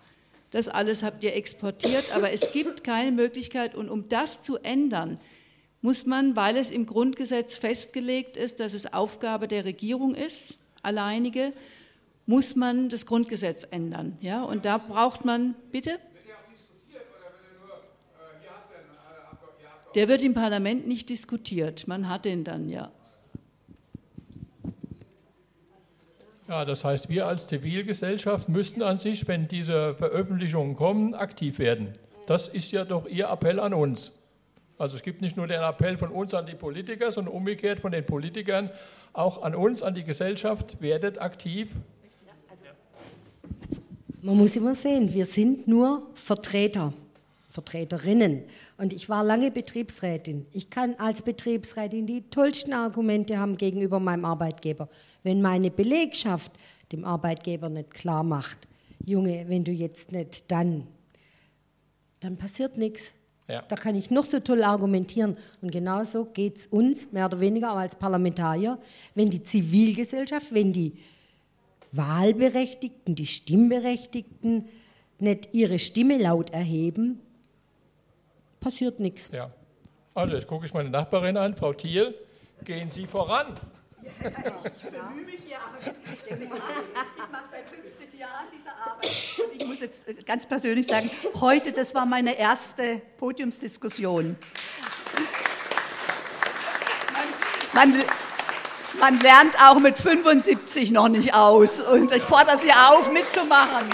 [0.51, 3.73] das alles habt ihr exportiert, aber es gibt keine Möglichkeit.
[3.73, 5.17] Und um das zu ändern,
[5.81, 11.53] muss man, weil es im Grundgesetz festgelegt ist, dass es Aufgabe der Regierung ist, alleinige,
[12.25, 14.17] muss man das Grundgesetz ändern.
[14.19, 14.43] Ja?
[14.43, 15.99] Und da braucht man, bitte?
[19.95, 21.87] Der wird im Parlament nicht diskutiert.
[21.87, 22.91] Man hat den dann, ja.
[26.47, 31.93] Ja, das heißt, wir als Zivilgesellschaft müssten an sich, wenn diese Veröffentlichungen kommen, aktiv werden.
[32.27, 34.11] Das ist ja doch Ihr Appell an uns.
[34.77, 37.91] Also es gibt nicht nur den Appell von uns an die Politiker, sondern umgekehrt von
[37.91, 38.69] den Politikern
[39.13, 41.69] auch an uns, an die Gesellschaft, werdet aktiv.
[44.21, 46.93] Man muss immer sehen, wir sind nur Vertreter.
[47.53, 48.45] Vertreterinnen.
[48.79, 50.47] Und ich war lange Betriebsrätin.
[50.53, 54.89] Ich kann als Betriebsrätin die tollsten Argumente haben gegenüber meinem Arbeitgeber.
[55.21, 56.51] Wenn meine Belegschaft
[56.91, 58.67] dem Arbeitgeber nicht klar macht,
[59.05, 60.87] Junge, wenn du jetzt nicht dann,
[62.21, 63.13] dann passiert nichts.
[63.47, 63.61] Ja.
[63.67, 65.37] Da kann ich noch so toll argumentieren.
[65.61, 68.79] Und genauso geht es uns, mehr oder weniger auch als Parlamentarier,
[69.13, 70.93] wenn die Zivilgesellschaft, wenn die
[71.91, 74.65] Wahlberechtigten, die Stimmberechtigten
[75.19, 77.19] nicht ihre Stimme laut erheben,
[78.63, 79.29] passiert nichts.
[79.31, 79.51] Ja.
[80.15, 82.15] Also, jetzt gucke ich meine Nachbarin an, Frau Thiel.
[82.63, 83.59] Gehen Sie voran.
[84.01, 84.11] Ja,
[84.63, 89.11] ich bemühe mich ja, ich mache seit 50 Jahren diese Arbeit.
[89.37, 91.09] Und ich muss jetzt äh, ganz persönlich sagen,
[91.39, 94.35] heute, das war meine erste Podiumsdiskussion.
[97.73, 98.03] Man, man,
[98.99, 101.81] man lernt auch mit 75 noch nicht aus.
[101.81, 103.89] Und ich fordere Sie auf, mitzumachen.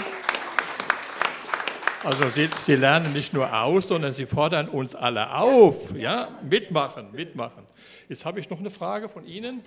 [2.02, 5.94] Also Sie, Sie, lernen nicht nur aus, sondern Sie fordern uns alle auf.
[5.94, 7.66] Ja, mitmachen, mitmachen.
[8.08, 9.62] Jetzt habe ich noch eine Frage von Ihnen.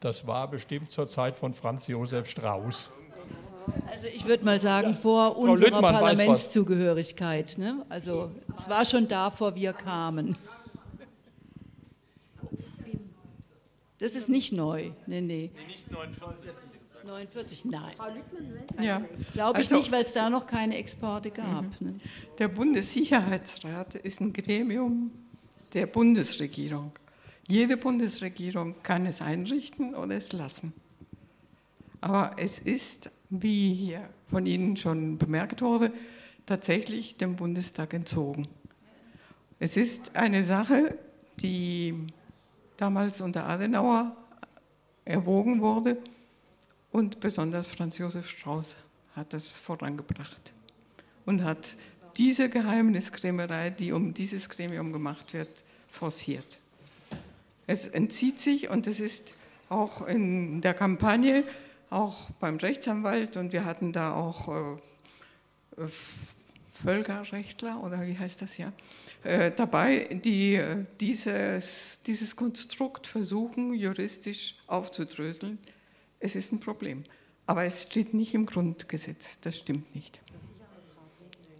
[0.00, 2.90] Das war bestimmt zur Zeit von Franz Josef Strauß.
[3.90, 7.56] Also ich würde mal sagen, vor unserer Parlamentszugehörigkeit.
[7.58, 7.84] Ne?
[7.88, 10.36] Also es war schon da, vor wir kamen.
[14.00, 14.90] Das ist nicht neu.
[15.06, 15.50] Nee, nee.
[15.54, 16.50] nee nicht 49.
[17.04, 17.94] 49, nein.
[18.80, 19.02] Ja.
[19.32, 21.64] Glaube ich also, nicht, weil es da noch keine Exporte gab.
[21.80, 21.86] Mhm.
[21.86, 22.00] Ne?
[22.38, 25.10] Der Bundessicherheitsrat ist ein Gremium
[25.72, 26.92] der Bundesregierung.
[27.46, 30.72] Jede Bundesregierung kann es einrichten oder es lassen.
[32.00, 35.92] Aber es ist, wie hier von Ihnen schon bemerkt wurde,
[36.46, 38.48] tatsächlich dem Bundestag entzogen.
[39.58, 40.96] Es ist eine Sache,
[41.40, 42.06] die
[42.80, 44.16] damals unter Adenauer
[45.04, 45.98] erwogen wurde
[46.92, 48.76] und besonders Franz Josef Strauß
[49.14, 50.52] hat das vorangebracht
[51.26, 51.76] und hat
[52.16, 55.48] diese Geheimniskrämerei, die um dieses Gremium gemacht wird,
[55.90, 56.58] forciert.
[57.66, 59.34] Es entzieht sich und es ist
[59.68, 61.44] auch in der Kampagne,
[61.90, 65.84] auch beim Rechtsanwalt und wir hatten da auch äh,
[66.82, 68.72] Völkerrechtler oder wie heißt das ja,
[69.24, 75.58] äh, dabei, die äh, dieses, dieses Konstrukt versuchen, juristisch aufzudröseln.
[76.18, 77.04] Es ist ein Problem.
[77.46, 80.20] Aber es steht nicht im Grundgesetz, das stimmt nicht.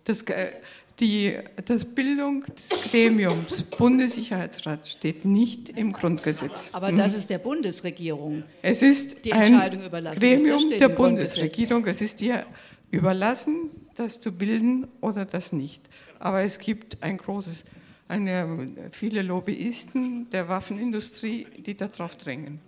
[0.05, 0.53] Das, äh,
[1.01, 6.71] die das Bildung des Gremiums Bundessicherheitsrat steht nicht im Grundgesetz.
[6.73, 8.45] Aber das ist der Bundesregierung.
[8.63, 10.21] Es ist die Entscheidung ein überlassen.
[10.21, 11.87] Gremium der Bundesregierung.
[11.87, 12.47] Es ist dir
[12.91, 15.89] überlassen, das zu bilden oder das nicht.
[16.19, 17.65] Aber es gibt ein großes,
[18.09, 22.61] eine, viele Lobbyisten der Waffenindustrie, die darauf drängen.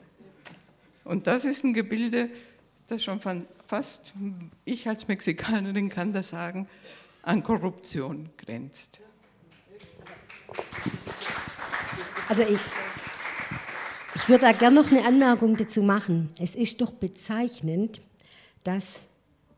[1.05, 2.31] Und das ist ein Gebilde,
[2.87, 4.13] das schon von fast,
[4.65, 6.69] ich als Mexikanerin kann das sagen,
[7.23, 9.01] an Korruption grenzt.
[12.29, 12.61] Also ich,
[14.15, 16.31] ich würde da gerne noch eine Anmerkung dazu machen.
[16.39, 18.01] Es ist doch bezeichnend,
[18.65, 19.07] dass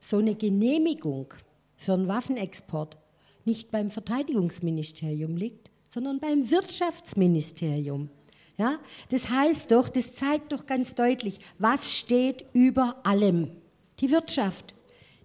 [0.00, 1.34] so eine Genehmigung
[1.84, 2.96] für einen Waffenexport
[3.44, 8.08] nicht beim Verteidigungsministerium liegt, sondern beim Wirtschaftsministerium.
[8.56, 8.78] Ja,
[9.10, 13.50] das heißt doch, das zeigt doch ganz deutlich, was steht über allem?
[14.00, 14.74] Die Wirtschaft.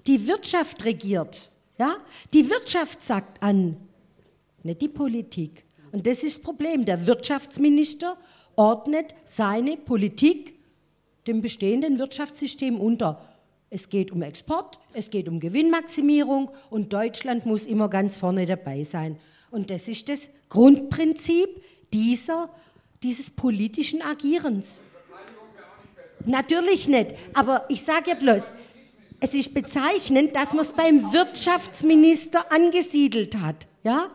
[0.08, 1.50] Die Wirtschaft regiert.
[1.78, 1.98] Ja?
[2.34, 3.78] Die Wirtschaft sagt an,
[4.64, 5.66] nicht die Politik.
[5.92, 6.86] Und das ist das Problem.
[6.86, 8.18] Der Wirtschaftsminister
[8.56, 10.60] ordnet seine Politik
[11.28, 13.22] dem bestehenden Wirtschaftssystem unter.
[13.70, 18.84] Es geht um Export, es geht um Gewinnmaximierung und Deutschland muss immer ganz vorne dabei
[18.84, 19.18] sein.
[19.52, 21.50] Und das ist das Grundprinzip
[21.94, 22.50] dieser,
[23.04, 24.82] dieses politischen Agierens.
[26.26, 28.54] Natürlich nicht, aber ich sage ja bloß,
[29.22, 33.68] es ist bezeichnend, dass man es beim Wirtschaftsminister angesiedelt hat.
[33.84, 34.10] Ja?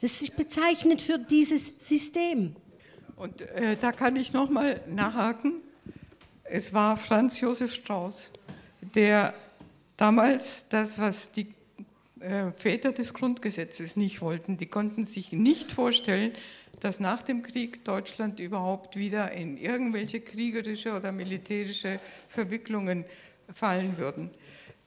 [0.00, 2.56] Das ist bezeichnend für dieses System.
[3.16, 5.62] Und äh, da kann ich noch mal nachhaken.
[6.44, 8.32] Es war Franz Josef Strauß,
[8.94, 9.34] der
[9.96, 11.54] damals das, was die
[12.20, 16.32] äh, Väter des Grundgesetzes nicht wollten, die konnten sich nicht vorstellen,
[16.80, 23.04] dass nach dem Krieg Deutschland überhaupt wieder in irgendwelche kriegerische oder militärische Verwicklungen
[23.54, 24.30] fallen würden.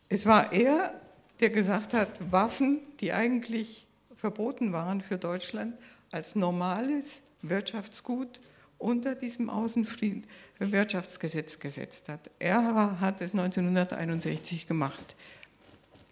[0.09, 0.99] Es war er,
[1.39, 5.75] der gesagt hat, Waffen, die eigentlich verboten waren für Deutschland,
[6.11, 8.39] als normales Wirtschaftsgut
[8.85, 12.29] unter diesem Außenwirtschaftsgesetz gesetzt hat.
[12.37, 15.15] Er hat es 1961 gemacht.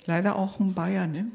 [0.05, 1.11] Leider auch ein Bayern.
[1.11, 1.27] Ne?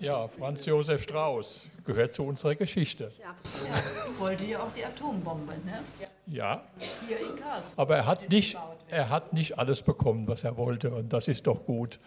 [0.00, 3.12] Ja, Franz Josef Strauß gehört zu unserer Geschichte.
[3.20, 3.34] Ja,
[4.06, 5.80] er wollte ja auch die Atombombe, ne?
[6.26, 6.64] Ja.
[7.06, 7.74] Hier in Karlsruhe.
[7.76, 8.56] Aber er hat, nicht,
[8.88, 12.00] er hat nicht alles bekommen, was er wollte, und das ist doch gut.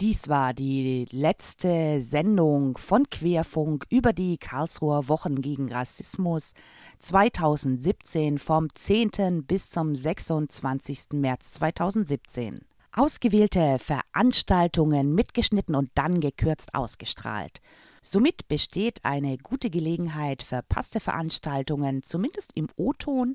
[0.00, 6.52] Dies war die letzte Sendung von Querfunk über die Karlsruher Wochen gegen Rassismus
[6.98, 9.44] 2017 vom 10.
[9.46, 11.12] bis zum 26.
[11.12, 12.62] März 2017.
[12.90, 17.60] Ausgewählte Veranstaltungen mitgeschnitten und dann gekürzt ausgestrahlt.
[18.06, 23.34] Somit besteht eine gute Gelegenheit, verpasste Veranstaltungen zumindest im O-Ton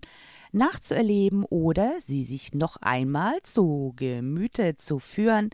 [0.52, 5.50] nachzuerleben oder sie sich noch einmal zu Gemüte zu führen.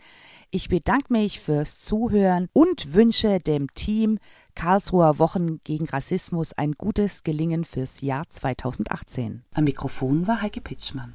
[0.51, 4.17] Ich bedanke mich fürs Zuhören und wünsche dem Team
[4.55, 9.43] Karlsruher Wochen gegen Rassismus ein gutes Gelingen fürs Jahr 2018.
[9.53, 11.13] Am Mikrofon war Heike Pitschmann.